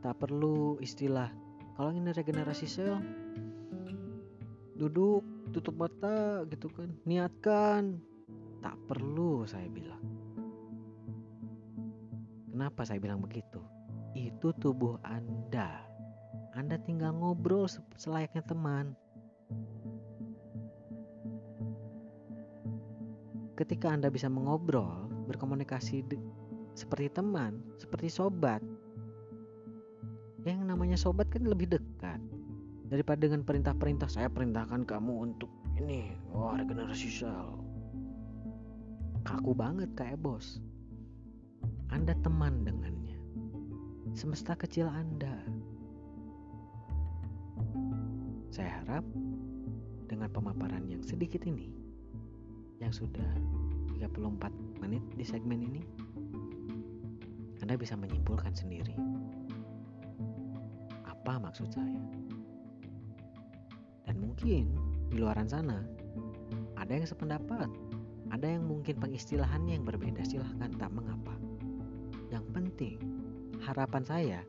Tak 0.06 0.22
perlu 0.22 0.78
istilah 0.78 1.34
kalau 1.74 1.90
ini 1.90 2.14
regenerasi 2.14 2.70
sel 2.70 3.02
duduk 4.78 5.26
tutup 5.50 5.74
mata 5.74 6.46
gitu 6.54 6.70
kan 6.70 6.94
niatkan 7.10 7.98
tak 8.62 8.78
perlu 8.86 9.42
saya 9.50 9.66
bilang 9.74 10.11
kenapa 12.52 12.84
saya 12.84 13.00
bilang 13.00 13.24
begitu? 13.24 13.64
Itu 14.12 14.52
tubuh 14.60 15.00
anda. 15.08 15.88
Anda 16.52 16.76
tinggal 16.84 17.16
ngobrol 17.16 17.72
selayaknya 17.96 18.44
teman. 18.44 18.92
Ketika 23.56 23.96
anda 23.96 24.12
bisa 24.12 24.28
mengobrol 24.28 25.08
berkomunikasi 25.32 26.04
seperti 26.76 27.12
teman 27.12 27.60
seperti 27.78 28.08
sobat 28.08 28.64
yang 30.48 30.66
namanya 30.66 30.98
sobat 30.98 31.30
kan 31.30 31.46
lebih 31.46 31.70
dekat 31.70 32.18
daripada 32.90 33.28
dengan 33.28 33.46
perintah-perintah 33.46 34.10
saya 34.10 34.28
perintahkan 34.28 34.84
kamu 34.88 35.32
untuk 35.32 35.52
ini 35.78 36.12
wah 36.34 36.58
regenerasi 36.58 37.08
sel. 37.08 37.62
Kaku 39.22 39.54
banget 39.54 39.94
kayak 39.94 40.18
bos 40.18 40.58
anda 42.02 42.18
teman 42.26 42.66
dengannya. 42.66 43.14
Semesta 44.18 44.58
kecil 44.58 44.90
anda. 44.90 45.38
Saya 48.50 48.82
harap 48.82 49.06
dengan 50.10 50.26
pemaparan 50.34 50.90
yang 50.90 51.06
sedikit 51.06 51.46
ini 51.46 51.70
yang 52.82 52.90
sudah 52.90 53.30
34 54.02 54.18
menit 54.82 55.06
di 55.14 55.22
segmen 55.22 55.62
ini 55.62 55.86
Anda 57.62 57.78
bisa 57.78 57.94
menyimpulkan 57.94 58.58
sendiri 58.58 58.98
apa 61.06 61.38
maksud 61.38 61.70
saya. 61.70 62.02
Mungkin 64.18 64.74
di 65.14 65.22
luaran 65.22 65.46
sana 65.46 65.86
ada 66.82 66.98
yang 66.98 67.06
sependapat, 67.06 67.70
ada 68.34 68.48
yang 68.50 68.66
mungkin 68.66 68.98
pengistilahannya 68.98 69.78
yang 69.78 69.86
berbeda, 69.86 70.26
silahkan 70.26 70.74
tak 70.82 70.90
mengapa. 70.90 71.21
Penting, 72.82 72.98
harapan 73.62 74.02
saya, 74.02 74.40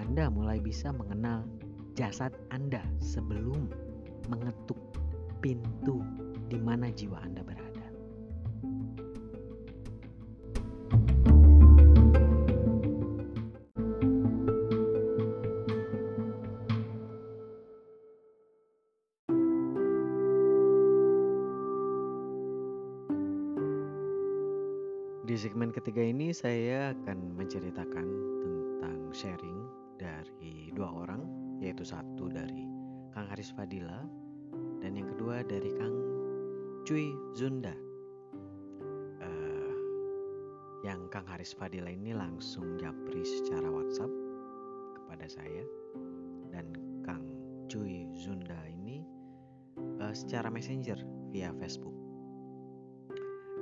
Anda 0.00 0.32
mulai 0.32 0.56
bisa 0.56 0.88
mengenal 0.88 1.44
jasad 1.92 2.32
Anda 2.48 2.80
sebelum 2.96 3.68
mengetuk 4.32 4.80
pintu 5.44 6.00
di 6.48 6.56
mana 6.56 6.88
jiwa 6.88 7.20
Anda 7.20 7.39
menceritakan 27.50 28.06
tentang 28.46 29.10
sharing 29.10 29.58
dari 29.98 30.70
dua 30.70 30.86
orang, 31.02 31.26
yaitu 31.58 31.82
satu 31.82 32.30
dari 32.30 32.62
Kang 33.10 33.26
Haris 33.26 33.50
Fadila 33.50 34.06
dan 34.78 34.94
yang 34.94 35.10
kedua 35.10 35.42
dari 35.42 35.74
Kang 35.74 35.90
Cuy 36.86 37.10
Zunda. 37.34 37.74
Uh, 39.18 39.74
yang 40.86 41.10
Kang 41.10 41.26
Haris 41.26 41.50
Fadila 41.50 41.90
ini 41.90 42.14
langsung 42.14 42.78
japri 42.78 43.26
secara 43.26 43.66
WhatsApp 43.66 44.14
kepada 44.94 45.26
saya 45.26 45.66
dan 46.54 46.70
Kang 47.02 47.26
Cuy 47.66 48.06
Zunda 48.14 48.62
ini 48.70 49.02
uh, 49.98 50.14
secara 50.14 50.54
Messenger 50.54 51.02
via 51.34 51.50
Facebook. 51.58 51.98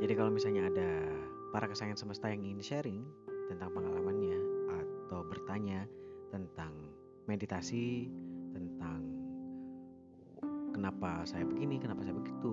Jadi 0.05 0.13
kalau 0.13 0.29
misalnya 0.29 0.69
ada 0.69 1.09
para 1.57 1.65
kesayangan 1.65 1.97
semesta 1.97 2.29
yang 2.29 2.45
ingin 2.45 2.61
sharing 2.61 3.09
tentang 3.49 3.73
pengalamannya 3.73 4.39
atau 4.69 5.25
bertanya 5.25 5.89
tentang 6.29 6.73
meditasi, 7.25 8.13
tentang 8.53 9.01
kenapa 10.77 11.25
saya 11.25 11.49
begini, 11.49 11.81
kenapa 11.81 12.05
saya 12.05 12.15
begitu. 12.17 12.53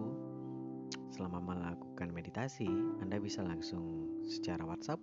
Selama 1.12 1.40
melakukan 1.40 2.12
meditasi, 2.12 2.68
Anda 3.00 3.20
bisa 3.20 3.40
langsung 3.40 4.12
secara 4.28 4.68
WhatsApp 4.68 5.00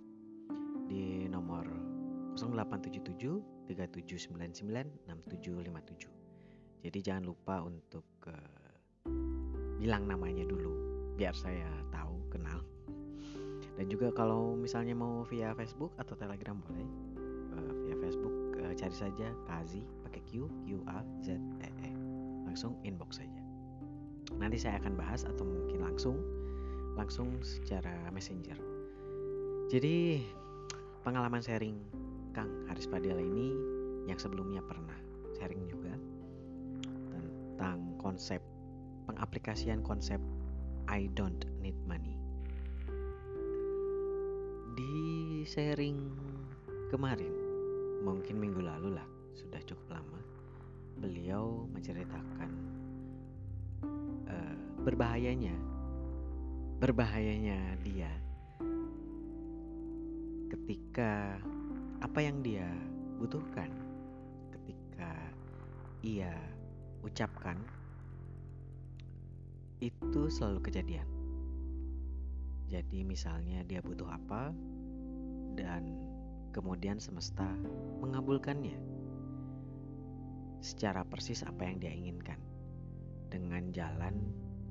di 0.85 1.25
nomor 1.25 1.65
0877 2.37 3.69
3799 3.69 5.09
6757. 5.09 6.83
Jadi 6.83 6.99
jangan 6.99 7.23
lupa 7.23 7.63
untuk 7.63 8.05
uh, 8.27 8.73
bilang 9.79 10.05
namanya 10.05 10.43
dulu 10.43 10.71
biar 11.15 11.33
saya 11.33 11.82
dan 13.83 13.91
juga 13.91 14.15
kalau 14.15 14.55
misalnya 14.55 14.95
mau 14.95 15.27
via 15.27 15.51
Facebook 15.59 15.91
atau 15.99 16.15
Telegram 16.15 16.55
boleh. 16.55 16.87
Uh, 17.51 17.71
via 17.83 17.99
Facebook 17.99 18.31
uh, 18.63 18.71
cari 18.71 18.95
saja 18.95 19.27
Kazi 19.43 19.83
pakai 20.07 20.23
Q 20.23 20.47
Q 20.63 20.79
A 20.87 21.03
Z 21.19 21.35
E 21.59 21.67
E. 21.83 21.91
Langsung 22.47 22.79
inbox 22.87 23.19
saja. 23.19 23.43
Nanti 24.39 24.55
saya 24.55 24.79
akan 24.79 24.95
bahas 24.95 25.27
atau 25.27 25.43
mungkin 25.43 25.83
langsung 25.83 26.15
langsung 26.95 27.43
secara 27.43 27.91
messenger. 28.15 28.55
Jadi 29.67 30.23
pengalaman 31.03 31.43
sharing 31.43 31.75
Kang 32.31 32.63
Haris 32.71 32.87
Padilla 32.87 33.19
ini 33.19 33.51
yang 34.07 34.15
sebelumnya 34.15 34.63
pernah 34.63 34.95
sharing 35.35 35.67
juga 35.67 35.91
tentang 37.11 37.99
konsep 37.99 38.39
pengaplikasian 39.11 39.83
konsep 39.83 40.23
I 40.87 41.11
don't 41.19 41.43
need 41.59 41.75
money 41.83 42.12
sharing 45.43 46.11
kemarin, 46.89 47.31
mungkin 48.03 48.39
minggu 48.39 48.63
lalu 48.63 48.95
lah, 48.95 49.07
sudah 49.35 49.59
cukup 49.63 49.99
lama, 49.99 50.19
beliau 50.99 51.67
menceritakan 51.71 52.51
uh, 54.27 54.55
berbahayanya, 54.83 55.55
berbahayanya 56.79 57.75
dia 57.83 58.11
ketika 60.53 61.39
apa 61.99 62.19
yang 62.21 62.39
dia 62.45 62.69
butuhkan, 63.17 63.71
ketika 64.53 65.11
ia 66.03 66.35
ucapkan 67.01 67.57
itu 69.83 70.21
selalu 70.31 70.63
kejadian. 70.63 71.07
Jadi 72.71 73.03
misalnya 73.05 73.61
dia 73.67 73.83
butuh 73.83 74.07
apa 74.07 74.55
kemudian 76.53 77.01
semesta 77.01 77.49
mengabulkannya. 77.99 78.77
Secara 80.63 81.03
persis 81.03 81.43
apa 81.43 81.65
yang 81.65 81.81
dia 81.81 81.91
inginkan 81.91 82.39
dengan 83.27 83.73
jalan 83.73 84.15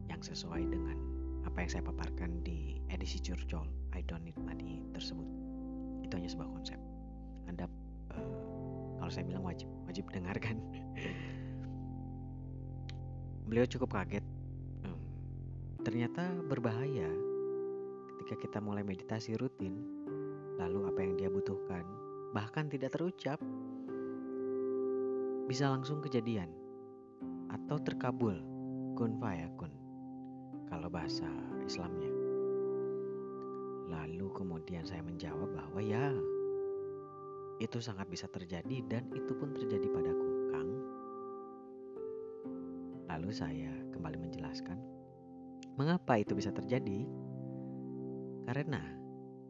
yang 0.09 0.23
sesuai 0.23 0.63
dengan 0.71 0.97
apa 1.43 1.67
yang 1.67 1.71
saya 1.75 1.85
paparkan 1.85 2.41
di 2.47 2.79
edisi 2.89 3.19
curcol 3.19 3.67
I 3.93 4.01
don't 4.07 4.23
need 4.23 4.39
money 4.39 4.87
tersebut. 4.95 5.27
Itu 6.07 6.17
hanya 6.17 6.31
sebuah 6.31 6.49
konsep. 6.49 6.79
Anda 7.51 7.67
uh, 8.15 8.97
kalau 9.03 9.11
saya 9.11 9.27
bilang 9.27 9.45
wajib 9.45 9.69
wajib 9.85 10.09
dengarkan. 10.15 10.63
Beliau 13.51 13.69
cukup 13.69 13.93
kaget. 13.93 14.25
Hmm, 14.87 14.97
ternyata 15.85 16.25
berbahaya 16.49 17.11
ketika 18.17 18.39
kita 18.49 18.59
mulai 18.65 18.81
meditasi 18.87 19.37
rutin, 19.37 20.02
lalu 20.61 20.89
apa 20.89 20.99
yang 21.01 21.15
dia 21.17 21.29
butuhkan, 21.33 21.85
bahkan 22.37 22.69
tidak 22.69 22.93
terucap, 22.97 23.39
bisa 25.49 25.69
langsung 25.69 26.01
kejadian 26.01 26.49
atau 27.53 27.77
terkabul 27.81 28.41
kun 28.97 29.17
fayakun 29.21 29.73
kalau 30.73 30.89
bahasa 30.89 31.29
Islamnya. 31.65 32.09
Lalu 33.93 34.27
kemudian 34.33 34.89
saya 34.89 35.05
menjawab 35.05 35.53
bahwa 35.53 35.81
ya 35.85 36.13
itu 37.61 37.79
sangat 37.79 38.09
bisa 38.09 38.27
terjadi 38.33 38.81
dan 38.89 39.07
itu 39.13 39.33
pun 39.37 39.53
terjadi 39.53 39.87
padaku, 39.93 40.29
Kang. 40.49 40.71
Lalu 43.13 43.31
saya 43.31 43.73
kembali 43.93 44.17
menjelaskan 44.17 44.81
mengapa 45.77 46.21
itu 46.21 46.33
bisa 46.37 46.53
terjadi. 46.53 47.05
Karena 48.43 49.02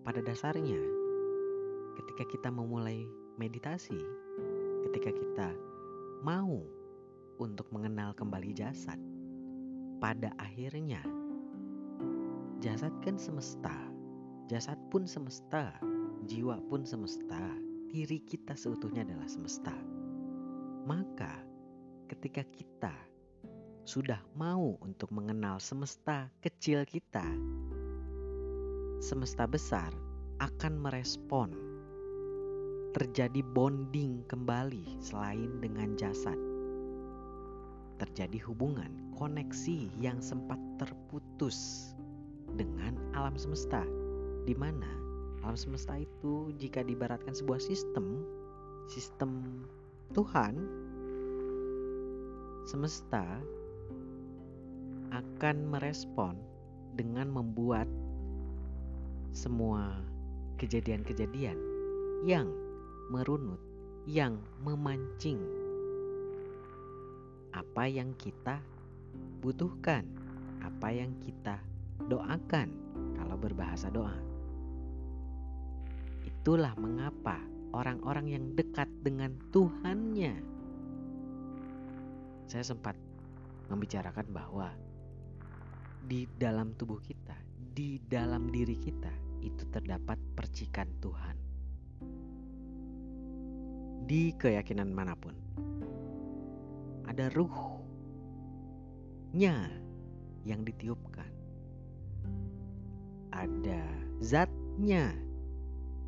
pada 0.02 0.18
dasarnya 0.18 0.82
ketika 1.94 2.26
kita 2.26 2.48
memulai 2.50 3.06
meditasi, 3.38 3.98
ketika 4.90 5.14
kita 5.14 5.48
mau 6.26 6.62
untuk 7.38 7.70
mengenal 7.70 8.10
kembali 8.14 8.50
jasad, 8.50 8.98
pada 10.02 10.34
akhirnya 10.42 11.02
jasad 12.58 12.90
kan 13.06 13.14
semesta, 13.14 13.74
jasad 14.50 14.78
pun 14.90 15.06
semesta, 15.06 15.70
jiwa 16.26 16.58
pun 16.66 16.82
semesta, 16.82 17.54
diri 17.90 18.18
kita 18.26 18.58
seutuhnya 18.58 19.06
adalah 19.06 19.30
semesta. 19.30 19.74
Maka 20.82 21.46
ketika 22.10 22.42
kita 22.50 22.94
sudah 23.86 24.18
mau 24.34 24.78
untuk 24.82 25.10
mengenal 25.14 25.62
semesta 25.62 26.30
kecil 26.42 26.86
kita, 26.86 27.26
semesta 29.02 29.50
besar 29.50 29.90
akan 30.38 30.78
merespon. 30.78 31.50
Terjadi 32.94 33.42
bonding 33.42 34.22
kembali 34.30 35.02
selain 35.02 35.58
dengan 35.58 35.98
jasad. 35.98 36.38
Terjadi 37.98 38.38
hubungan, 38.46 39.10
koneksi 39.18 39.90
yang 39.98 40.22
sempat 40.22 40.60
terputus 40.78 41.90
dengan 42.54 42.94
alam 43.18 43.34
semesta, 43.34 43.82
di 44.46 44.54
mana 44.54 44.86
alam 45.42 45.58
semesta 45.58 45.98
itu 45.98 46.54
jika 46.62 46.86
dibaratkan 46.86 47.34
sebuah 47.34 47.58
sistem, 47.58 48.22
sistem 48.86 49.66
Tuhan, 50.14 50.54
semesta 52.70 53.26
akan 55.10 55.56
merespon 55.74 56.38
dengan 56.94 57.32
membuat 57.32 57.90
semua 59.32 59.96
kejadian-kejadian 60.60 61.56
yang 62.22 62.52
merunut, 63.08 63.58
yang 64.04 64.36
memancing 64.60 65.40
apa 67.56 67.88
yang 67.88 68.12
kita 68.20 68.60
butuhkan, 69.40 70.04
apa 70.60 70.88
yang 70.92 71.12
kita 71.24 71.58
doakan 72.06 72.68
kalau 73.16 73.36
berbahasa 73.40 73.88
doa. 73.88 74.16
Itulah 76.28 76.76
mengapa 76.76 77.40
orang-orang 77.72 78.36
yang 78.36 78.44
dekat 78.52 78.88
dengan 79.00 79.32
Tuhannya. 79.50 80.34
Saya 82.48 82.64
sempat 82.68 82.96
membicarakan 83.72 84.28
bahwa 84.28 84.68
di 86.04 86.28
dalam 86.36 86.76
tubuh 86.76 87.00
kita, 87.00 87.36
di 87.72 87.96
dalam 88.04 88.52
diri 88.52 88.76
kita 88.76 89.21
itu 89.42 89.66
terdapat 89.74 90.16
percikan 90.38 90.86
Tuhan. 91.02 91.36
Di 94.06 94.30
keyakinan 94.38 94.94
mana 94.94 95.18
pun, 95.18 95.34
ada 97.06 97.26
ruhnya 97.34 97.82
yang 100.46 100.62
ditiupkan. 100.62 101.30
Ada 103.34 103.82
zatnya 104.22 105.10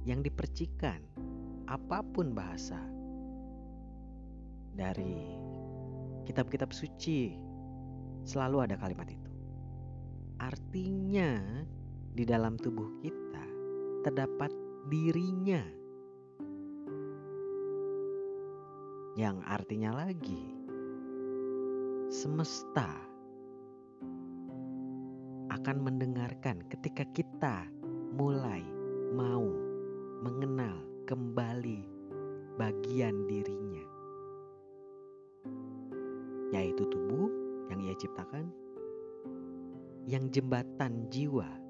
yang 0.06 0.22
dipercikan. 0.22 1.02
Apa 1.64 2.04
pun 2.04 2.36
bahasa 2.36 2.76
dari 4.76 5.32
kitab-kitab 6.28 6.74
suci 6.76 7.32
selalu 8.28 8.68
ada 8.68 8.76
kalimat 8.76 9.08
itu. 9.08 9.30
Artinya 10.40 11.40
di 12.14 12.22
dalam 12.22 12.54
tubuh 12.54 13.02
kita 13.02 13.42
terdapat 14.06 14.54
dirinya. 14.86 15.66
Yang 19.18 19.38
artinya 19.42 19.90
lagi 20.06 20.42
semesta 22.14 22.86
akan 25.50 25.76
mendengarkan 25.82 26.62
ketika 26.70 27.02
kita 27.10 27.66
mulai 28.14 28.62
mau 29.14 29.50
mengenal 30.22 30.86
kembali 31.10 31.82
bagian 32.54 33.26
dirinya, 33.26 33.86
yaitu 36.54 36.86
tubuh 36.86 37.26
yang 37.74 37.82
ia 37.82 37.94
ciptakan, 37.98 38.50
yang 40.06 40.30
jembatan 40.30 41.06
jiwa, 41.10 41.63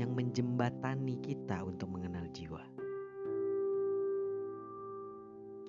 yang 0.00 0.16
menjembatani 0.16 1.20
kita 1.20 1.60
untuk 1.64 1.92
mengenal 1.92 2.24
jiwa. 2.32 2.62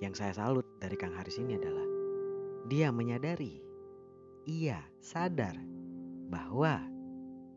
Yang 0.00 0.14
saya 0.20 0.32
salut 0.36 0.66
dari 0.80 0.96
Kang 0.98 1.16
Haris 1.16 1.40
ini 1.40 1.56
adalah 1.56 1.86
dia 2.68 2.88
menyadari, 2.88 3.60
ia 4.48 4.80
sadar 5.00 5.56
bahwa 6.28 6.80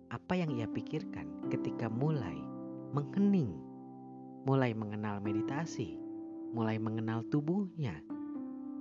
apa 0.08 0.34
yang 0.36 0.52
ia 0.56 0.68
pikirkan 0.68 1.52
ketika 1.52 1.92
mulai 1.92 2.40
menghening, 2.96 3.52
mulai 4.48 4.72
mengenal 4.72 5.20
meditasi, 5.20 6.00
mulai 6.56 6.80
mengenal 6.80 7.24
tubuhnya, 7.28 8.00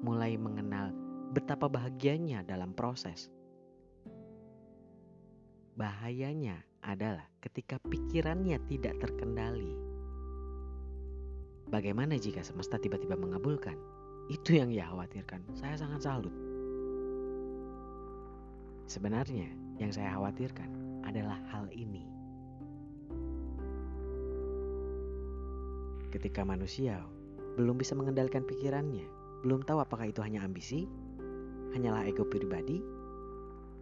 mulai 0.03 0.39
mengenal 0.39 0.95
betapa 1.35 1.67
bahagianya 1.67 2.47
dalam 2.47 2.71
proses. 2.71 3.31
Bahayanya 5.75 6.63
adalah 6.87 7.27
ketika 7.43 7.83
pikirannya 7.83 8.63
tidak 8.71 8.95
terkendali. 9.03 9.75
Bagaimana 11.67 12.15
jika 12.15 12.47
semesta 12.47 12.79
tiba-tiba 12.79 13.19
mengabulkan? 13.19 13.75
Itu 14.31 14.55
yang 14.55 14.71
ia 14.71 14.87
khawatirkan. 14.87 15.43
Saya 15.59 15.75
sangat 15.75 16.07
salut. 16.07 16.31
Sebenarnya, 18.87 19.51
yang 19.83 19.91
saya 19.91 20.15
khawatirkan 20.15 20.71
adalah 21.03 21.43
hal 21.51 21.67
ini. 21.75 22.07
Ketika 26.15 26.47
manusia 26.47 27.03
belum 27.59 27.83
bisa 27.83 27.99
mengendalikan 27.99 28.47
pikirannya, 28.47 29.11
belum 29.43 29.67
tahu 29.67 29.83
apakah 29.83 30.07
itu 30.07 30.23
hanya 30.23 30.47
ambisi, 30.47 30.87
hanyalah 31.75 32.07
ego 32.07 32.23
pribadi, 32.23 32.79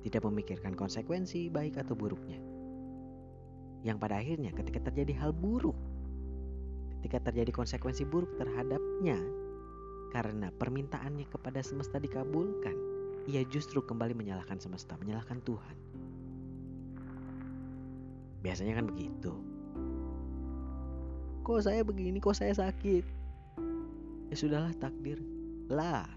tidak 0.08 0.24
memikirkan 0.24 0.72
konsekuensi 0.72 1.52
baik 1.52 1.80
atau 1.80 1.92
buruknya. 1.96 2.40
Yang 3.84 3.96
pada 4.00 4.16
akhirnya 4.16 4.50
ketika 4.56 4.80
terjadi 4.88 5.12
hal 5.20 5.36
buruk, 5.36 5.76
ketika 6.98 7.20
terjadi 7.30 7.52
konsekuensi 7.52 8.08
buruk 8.08 8.32
terhadapnya 8.40 9.20
karena 10.16 10.48
permintaannya 10.56 11.28
kepada 11.28 11.60
semesta 11.60 12.00
dikabulkan, 12.00 12.72
ia 13.28 13.44
justru 13.44 13.84
kembali 13.84 14.16
menyalahkan 14.16 14.56
semesta, 14.56 14.96
menyalahkan 14.96 15.44
Tuhan. 15.44 15.76
Biasanya 18.40 18.80
kan 18.80 18.88
begitu. 18.88 19.32
Kok 21.44 21.60
saya 21.60 21.84
begini, 21.84 22.24
kok 22.24 22.40
saya 22.40 22.56
sakit? 22.56 23.04
Ya 24.32 24.36
sudahlah 24.36 24.72
takdir. 24.80 25.20
Lah. 25.68 26.08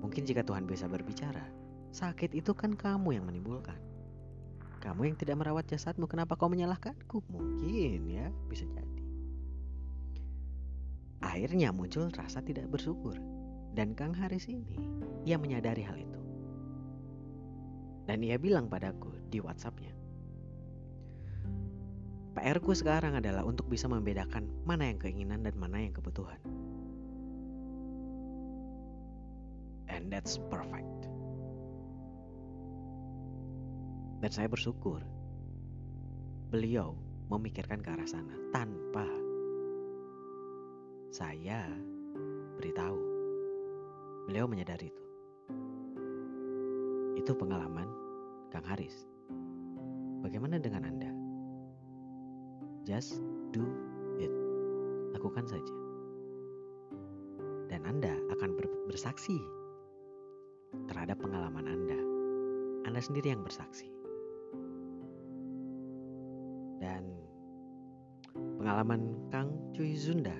Mungkin 0.00 0.24
jika 0.24 0.40
Tuhan 0.40 0.64
bisa 0.64 0.88
berbicara, 0.88 1.44
sakit 1.92 2.32
itu 2.32 2.56
kan 2.56 2.72
kamu 2.76 3.20
yang 3.20 3.24
menimbulkan. 3.28 3.76
Kamu 4.84 5.00
yang 5.08 5.16
tidak 5.16 5.40
merawat 5.40 5.64
jasadmu, 5.64 6.04
kenapa 6.04 6.36
kau 6.36 6.52
menyalahkanku? 6.52 7.24
Mungkin 7.32 8.04
ya, 8.04 8.28
bisa 8.52 8.68
jadi. 8.68 9.02
Akhirnya 11.24 11.72
muncul 11.72 12.12
rasa 12.12 12.44
tidak 12.44 12.68
bersyukur. 12.68 13.16
Dan 13.72 13.96
Kang 13.96 14.12
Haris 14.12 14.46
ini, 14.46 14.76
ia 15.24 15.40
menyadari 15.40 15.82
hal 15.82 15.96
itu. 15.96 16.20
Dan 18.04 18.20
ia 18.20 18.36
bilang 18.36 18.68
padaku 18.68 19.10
di 19.32 19.40
WhatsAppnya, 19.40 19.90
PR 22.34 22.58
ku 22.58 22.76
sekarang 22.76 23.16
adalah 23.16 23.46
untuk 23.46 23.70
bisa 23.72 23.86
membedakan 23.86 24.50
mana 24.68 24.90
yang 24.90 25.00
keinginan 25.00 25.40
dan 25.40 25.56
mana 25.56 25.80
yang 25.80 25.96
kebutuhan. 25.96 26.36
And 29.88 30.12
that's 30.12 30.36
perfect. 30.52 31.13
Dan 34.24 34.32
saya 34.32 34.48
bersyukur 34.48 35.04
beliau 36.48 36.96
memikirkan 37.28 37.84
ke 37.84 37.92
arah 37.92 38.08
sana 38.08 38.32
tanpa 38.56 39.04
saya 41.12 41.68
beritahu. 42.56 42.96
Beliau 44.24 44.48
menyadari 44.48 44.88
itu. 44.88 45.04
Itu 47.20 47.36
pengalaman 47.36 47.84
Kang 48.48 48.64
Haris. 48.64 49.04
Bagaimana 50.24 50.56
dengan 50.56 50.88
Anda? 50.88 51.12
Just 52.88 53.20
do 53.52 53.68
it. 54.16 54.32
Lakukan 55.12 55.44
saja. 55.44 55.76
Dan 57.68 57.84
Anda 57.84 58.16
akan 58.32 58.56
ber 58.56 58.72
bersaksi 58.88 59.36
terhadap 60.88 61.20
pengalaman 61.20 61.68
Anda. 61.68 62.00
Anda 62.88 63.04
sendiri 63.04 63.36
yang 63.36 63.44
bersaksi. 63.44 63.93
Pengalaman 68.64 69.12
Kang 69.28 69.52
Cui 69.76 69.92
Zunda. 69.92 70.32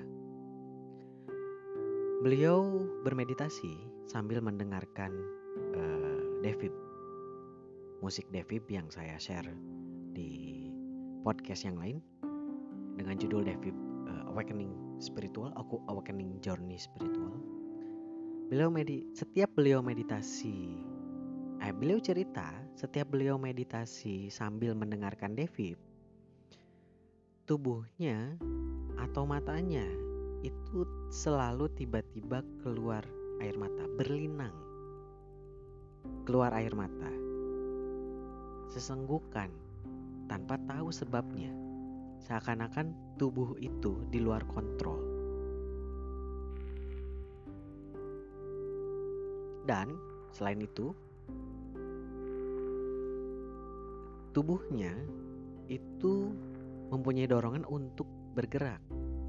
Beliau 2.24 2.80
bermeditasi 3.04 3.76
sambil 4.08 4.40
mendengarkan 4.40 5.12
uh, 5.76 6.40
Devip, 6.40 6.72
musik 8.00 8.24
Devip 8.32 8.64
yang 8.72 8.88
saya 8.88 9.20
share 9.20 9.44
di 10.16 10.64
podcast 11.20 11.68
yang 11.68 11.76
lain 11.76 12.00
dengan 12.96 13.20
judul 13.20 13.44
Devip 13.44 13.76
uh, 14.08 14.32
Awakening 14.32 14.72
Spiritual, 15.04 15.52
aku 15.60 15.84
Awakening 15.92 16.40
Journey 16.40 16.80
Spiritual. 16.80 17.36
Beliau 18.48 18.72
medi 18.72 19.04
setiap 19.12 19.52
beliau 19.52 19.84
meditasi 19.84 20.80
eh 21.60 21.76
beliau 21.76 22.00
cerita 22.00 22.56
setiap 22.72 23.12
beliau 23.12 23.36
meditasi 23.36 24.32
sambil 24.32 24.72
mendengarkan 24.72 25.36
Devip 25.36 25.76
tubuhnya 27.44 28.40
atau 28.96 29.28
matanya 29.28 29.84
itu 30.40 30.88
selalu 31.12 31.68
tiba-tiba 31.76 32.40
keluar 32.64 33.04
air 33.44 33.56
mata, 33.60 33.84
berlinang. 34.00 34.52
Keluar 36.24 36.56
air 36.56 36.72
mata. 36.72 37.12
Sesenggukan 38.72 39.52
tanpa 40.24 40.56
tahu 40.64 40.88
sebabnya. 40.88 41.52
Seakan-akan 42.24 42.96
tubuh 43.20 43.52
itu 43.60 44.00
di 44.08 44.24
luar 44.24 44.40
kontrol. 44.48 44.96
Dan 49.68 49.92
selain 50.32 50.64
itu, 50.64 50.96
tubuhnya 54.32 54.96
itu 55.68 56.32
mempunyai 56.92 57.28
dorongan 57.28 57.64
untuk 57.68 58.08
bergerak, 58.34 58.82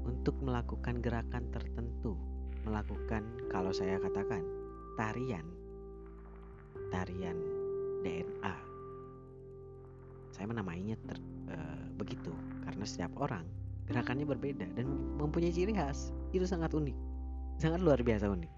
untuk 0.04 0.36
melakukan 0.42 1.00
gerakan 1.00 1.44
tertentu, 1.54 2.18
melakukan 2.66 3.22
kalau 3.48 3.70
saya 3.70 3.96
katakan 4.02 4.42
tarian, 4.98 5.46
tarian 6.90 7.38
DNA. 8.02 8.56
Saya 10.34 10.46
menamainya 10.52 11.00
ter, 11.08 11.16
e, 11.48 11.56
begitu 11.96 12.34
karena 12.66 12.84
setiap 12.84 13.14
orang 13.16 13.46
gerakannya 13.86 14.26
berbeda 14.26 14.66
dan 14.74 14.86
mempunyai 15.16 15.54
ciri 15.54 15.72
khas. 15.72 16.12
Itu 16.34 16.44
sangat 16.44 16.74
unik, 16.74 16.96
sangat 17.62 17.80
luar 17.80 18.02
biasa 18.02 18.28
unik. 18.28 18.52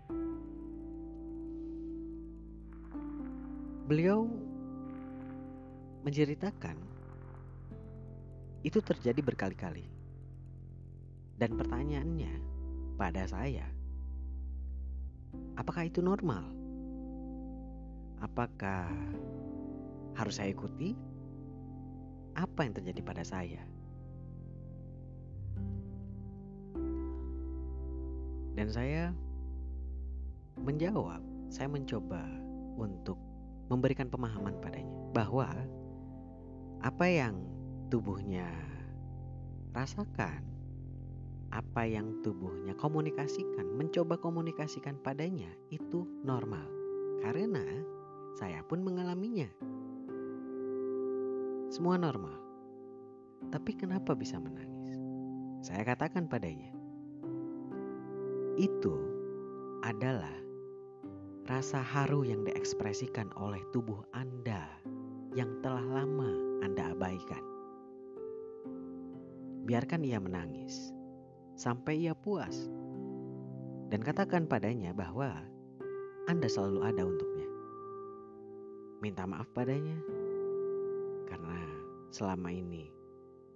Beliau 3.89 4.29
menceritakan 6.05 6.77
itu 8.67 8.83
terjadi 8.83 9.21
berkali-kali. 9.23 9.87
Dan 11.39 11.55
pertanyaannya 11.55 12.35
pada 12.99 13.23
saya, 13.31 13.67
apakah 15.55 15.87
itu 15.87 16.03
normal? 16.03 16.43
Apakah 18.19 18.91
harus 20.19 20.43
saya 20.43 20.51
ikuti? 20.51 20.99
Apa 22.35 22.67
yang 22.67 22.75
terjadi 22.75 23.01
pada 23.07 23.23
saya? 23.23 23.63
Dan 28.59 28.67
saya 28.75 29.15
menjawab, 30.59 31.23
saya 31.47 31.71
mencoba 31.71 32.27
untuk 32.75 33.15
memberikan 33.71 34.11
pemahaman 34.11 34.59
padanya 34.59 34.91
bahwa 35.15 35.47
apa 36.83 37.07
yang 37.07 37.39
tubuhnya 37.89 38.45
rasakan, 39.73 40.45
apa 41.49 41.83
yang 41.89 42.21
tubuhnya 42.21 42.77
komunikasikan, 42.77 43.65
mencoba 43.73 44.21
komunikasikan 44.21 45.01
padanya 45.01 45.49
itu 45.73 46.05
normal. 46.21 46.65
Karena 47.25 47.65
saya 48.37 48.61
pun 48.63 48.85
mengalaminya. 48.85 49.49
Semua 51.73 51.97
normal. 51.97 52.37
Tapi 53.49 53.73
kenapa 53.77 54.13
bisa 54.13 54.37
menangis? 54.37 55.01
Saya 55.65 55.85
katakan 55.89 56.29
padanya. 56.29 56.71
Itu 58.61 58.95
adalah 59.81 60.37
rasa 61.49 61.81
haru 61.81 62.29
yang 62.29 62.45
diekspresikan 62.45 63.33
oleh 63.41 63.63
tubuh 63.73 64.05
Anda 64.13 64.69
yang 65.33 65.49
telah 65.65 65.85
lama 65.87 66.61
Anda 66.61 66.93
abaikan. 66.93 67.58
Biarkan 69.69 70.01
ia 70.01 70.17
menangis 70.17 70.97
sampai 71.53 72.09
ia 72.09 72.17
puas. 72.17 72.73
Dan 73.93 74.01
katakan 74.01 74.49
padanya 74.49 74.97
bahwa 74.97 75.29
Anda 76.25 76.49
selalu 76.49 76.89
ada 76.89 77.05
untuknya. 77.05 77.49
Minta 79.05 79.29
maaf 79.29 79.45
padanya 79.53 80.01
karena 81.29 81.61
selama 82.09 82.49
ini 82.49 82.89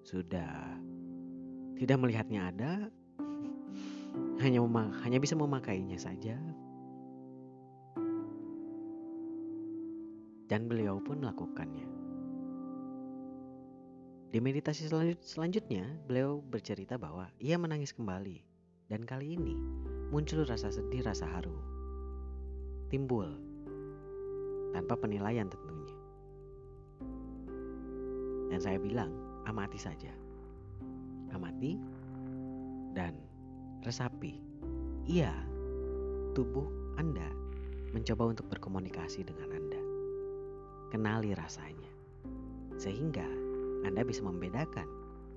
sudah 0.04 0.76
tidak 1.80 1.96
melihatnya 1.96 2.52
ada, 2.52 2.72
hanya 4.44 4.60
hanya 5.08 5.16
bisa 5.16 5.32
memakainya 5.32 5.96
saja. 5.96 6.36
Dan 10.44 10.68
beliau 10.68 11.00
pun 11.00 11.24
melakukannya. 11.24 12.11
Di 14.32 14.40
meditasi 14.40 14.88
selanjutnya, 15.20 15.84
beliau 16.08 16.40
bercerita 16.40 16.96
bahwa 16.96 17.28
ia 17.36 17.60
menangis 17.60 17.92
kembali, 17.92 18.40
dan 18.88 19.04
kali 19.04 19.36
ini 19.36 19.52
muncul 20.08 20.48
rasa 20.48 20.72
sedih, 20.72 21.04
rasa 21.04 21.28
haru. 21.28 21.52
Timbul 22.88 23.28
tanpa 24.72 24.96
penilaian 24.96 25.52
tentunya. 25.52 25.96
Dan 28.48 28.56
saya 28.56 28.80
bilang, 28.80 29.12
amati 29.44 29.76
saja. 29.76 30.16
Amati 31.36 31.76
dan 32.96 33.12
resapi. 33.84 34.40
Iya, 35.12 35.32
tubuh 36.32 36.96
Anda 36.96 37.28
mencoba 37.92 38.32
untuk 38.32 38.48
berkomunikasi 38.48 39.28
dengan 39.28 39.52
Anda. 39.52 39.80
Kenali 40.88 41.36
rasanya. 41.36 41.92
Sehingga 42.80 43.41
anda 43.82 44.02
bisa 44.06 44.22
membedakan 44.22 44.86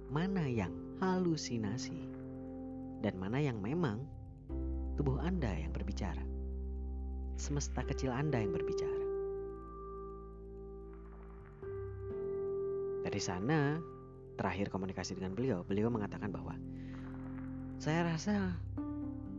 mana 0.09 0.45
yang 0.45 0.71
halusinasi 1.01 1.97
dan 3.01 3.17
mana 3.17 3.41
yang 3.41 3.59
memang 3.61 4.01
tubuh 4.95 5.19
Anda 5.19 5.51
yang 5.51 5.75
berbicara. 5.75 6.23
Semesta 7.35 7.83
kecil 7.83 8.09
Anda 8.09 8.39
yang 8.39 8.55
berbicara. 8.55 9.03
Dari 13.05 13.21
sana, 13.21 13.77
terakhir 14.39 14.73
komunikasi 14.73 15.13
dengan 15.13 15.37
beliau, 15.37 15.61
beliau 15.61 15.91
mengatakan 15.93 16.33
bahwa 16.33 16.57
saya 17.77 18.07
rasa 18.07 18.55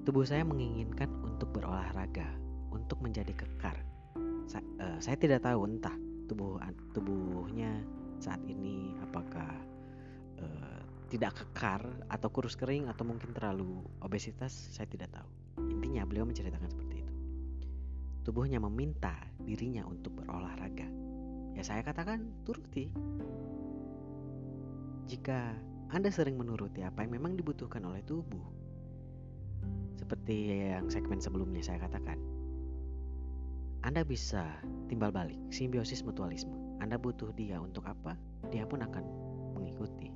tubuh 0.07 0.23
saya 0.23 0.47
menginginkan 0.47 1.11
untuk 1.27 1.51
berolahraga, 1.51 2.31
untuk 2.71 3.03
menjadi 3.03 3.35
kekar. 3.35 3.75
Sa 4.47 4.63
uh, 4.63 4.99
saya 5.03 5.19
tidak 5.19 5.43
tahu 5.43 5.67
entah 5.67 5.97
tubuh 6.31 6.63
tubuhnya 6.95 7.83
saat 8.23 8.43
ini? 8.49 8.97
Apakah 9.03 9.51
uh, 10.41 10.81
tidak 11.13 11.39
kekar 11.39 11.83
atau 12.11 12.29
kurus 12.33 12.59
kering 12.59 12.91
atau 12.91 13.07
mungkin 13.07 13.33
terlalu 13.33 13.85
obesitas? 14.03 14.53
Saya 14.53 14.89
tidak 14.91 15.13
tahu. 15.15 15.29
Intinya 15.69 16.05
beliau 16.05 16.29
menceritakan 16.29 16.69
seperti 16.69 16.95
itu. 17.03 17.15
Tubuhnya 18.27 18.59
meminta 18.59 19.15
dirinya 19.41 19.87
untuk 19.87 20.19
berolahraga. 20.19 20.89
Ya 21.55 21.63
saya 21.63 21.81
katakan 21.87 22.27
turuti. 22.43 22.91
Jika 25.07 25.55
anda 25.95 26.11
sering 26.11 26.35
menuruti 26.35 26.83
apa 26.83 27.07
yang 27.07 27.23
memang 27.23 27.39
dibutuhkan 27.39 27.79
oleh 27.87 28.03
tubuh 28.03 28.43
seperti 29.95 30.71
yang 30.75 30.91
segmen 30.91 31.23
sebelumnya 31.23 31.63
saya 31.63 31.79
katakan 31.83 32.19
anda 33.87 34.03
bisa 34.03 34.43
timbal 34.91 35.15
balik 35.15 35.39
simbiosis 35.55 36.03
mutualisme 36.03 36.66
anda 36.81 37.01
butuh 37.01 37.33
dia 37.33 37.57
untuk 37.57 37.89
apa, 37.89 38.15
dia 38.53 38.69
pun 38.69 38.85
akan 38.85 39.05
mengikuti. 39.57 40.13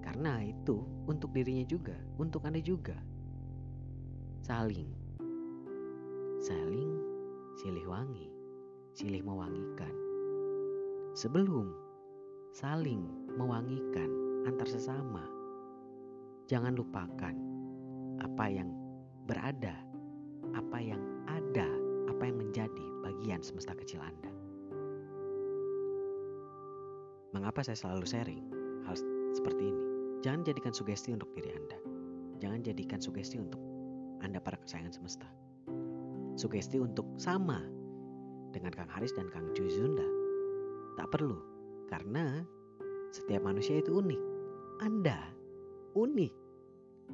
Karena 0.00 0.40
itu 0.42 0.80
untuk 1.06 1.34
dirinya 1.34 1.66
juga, 1.66 1.94
untuk 2.16 2.46
Anda 2.46 2.62
juga. 2.62 2.96
Saling. 4.40 4.90
Saling 6.40 6.90
silih 7.60 7.84
wangi, 7.84 8.32
silih 8.96 9.20
mewangikan. 9.20 9.92
Sebelum 11.12 11.68
saling 12.56 13.04
mewangikan 13.36 14.08
antar 14.48 14.64
sesama, 14.64 15.26
jangan 16.48 16.72
lupakan 16.72 17.36
apa 18.24 18.46
yang 18.48 18.72
berada, 19.28 19.76
apa 20.56 20.78
yang 20.80 21.02
ada, 21.28 21.68
apa 22.08 22.22
yang 22.24 22.40
menjadi 22.40 22.86
bagian 23.04 23.44
semesta 23.44 23.76
kecil 23.76 24.00
Anda. 24.00 24.39
Mengapa 27.30 27.62
saya 27.62 27.78
selalu 27.78 28.04
sharing 28.06 28.42
hal 28.90 28.98
seperti 29.38 29.70
ini? 29.70 29.82
Jangan 30.26 30.42
jadikan 30.42 30.72
sugesti 30.74 31.14
untuk 31.14 31.30
diri 31.38 31.54
Anda. 31.54 31.78
Jangan 32.42 32.60
jadikan 32.66 32.98
sugesti 32.98 33.38
untuk 33.38 33.62
Anda 34.20 34.42
para 34.42 34.58
kesayangan 34.58 34.90
semesta. 34.90 35.28
Sugesti 36.34 36.82
untuk 36.82 37.06
sama 37.22 37.62
dengan 38.50 38.74
Kang 38.74 38.90
Haris 38.90 39.14
dan 39.14 39.30
Kang 39.30 39.46
Juzunda. 39.54 40.04
Tak 40.98 41.14
perlu, 41.14 41.38
karena 41.86 42.42
setiap 43.14 43.46
manusia 43.46 43.78
itu 43.78 44.02
unik. 44.02 44.20
Anda 44.82 45.40
unik. 45.94 46.34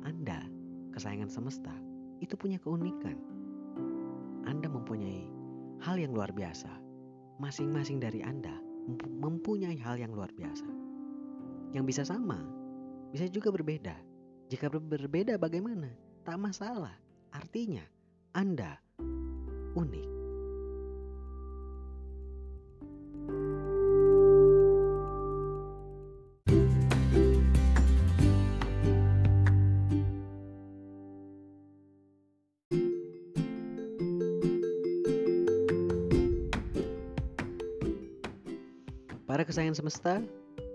Anda, 0.04 0.44
kesayangan 0.92 1.32
semesta, 1.32 1.72
itu 2.20 2.36
punya 2.36 2.60
keunikan. 2.60 3.16
Anda 4.44 4.68
mempunyai 4.68 5.28
hal 5.80 5.96
yang 5.96 6.12
luar 6.12 6.32
biasa. 6.32 6.68
Masing-masing 7.36 8.00
dari 8.00 8.24
Anda 8.24 8.52
mempunyai 9.20 9.76
hal 9.82 9.99
yang 9.99 10.14
luar 10.14 10.30
biasa. 10.32 10.66
Yang 11.74 11.84
bisa 11.93 12.03
sama, 12.07 12.39
bisa 13.11 13.26
juga 13.28 13.51
berbeda. 13.51 13.95
Jika 14.47 14.70
berbeda 14.70 15.37
bagaimana? 15.37 15.91
Tak 16.22 16.39
masalah. 16.39 16.95
Artinya, 17.34 17.82
Anda 18.32 18.78
unik. 19.76 20.15
Semesta, 39.77 40.24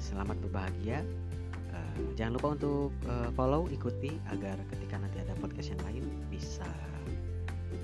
Selamat 0.00 0.40
berbahagia. 0.40 1.04
Uh, 1.68 2.16
jangan 2.16 2.40
lupa 2.40 2.48
untuk 2.56 2.88
uh, 3.12 3.28
follow, 3.36 3.68
ikuti 3.68 4.16
agar 4.32 4.56
ketika 4.72 4.96
nanti 4.96 5.20
ada 5.20 5.36
podcast 5.36 5.76
yang 5.76 5.82
lain 5.84 6.08
bisa 6.32 6.64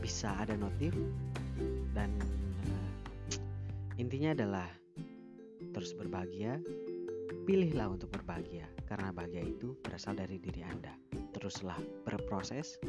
bisa 0.00 0.32
ada 0.40 0.56
notif 0.56 0.96
dan 1.92 2.08
uh, 2.72 2.90
intinya 4.00 4.32
adalah 4.32 4.68
terus 5.76 5.92
berbahagia. 5.92 6.56
Pilihlah 7.44 7.92
untuk 7.92 8.08
berbahagia 8.08 8.64
karena 8.88 9.12
bahagia 9.12 9.44
itu 9.44 9.76
berasal 9.84 10.16
dari 10.16 10.40
diri 10.40 10.64
Anda. 10.64 10.96
Teruslah 11.36 11.76
berproses, 12.08 12.80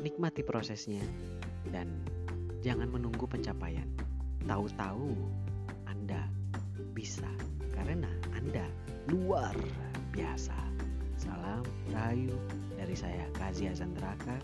nikmati 0.00 0.40
prosesnya 0.40 1.04
dan 1.68 1.92
jangan 2.64 2.88
menunggu 2.88 3.28
pencapaian. 3.28 4.05
Tahu-tahu 4.46 5.10
Anda 5.90 6.22
bisa 6.94 7.26
karena 7.74 8.06
Anda 8.30 8.62
luar 9.10 9.52
biasa. 10.14 10.54
Salam 11.18 11.66
rayu 11.90 12.30
dari 12.78 12.94
saya 12.94 13.26
Kazi 13.34 13.66
Azandraka. 13.66 14.38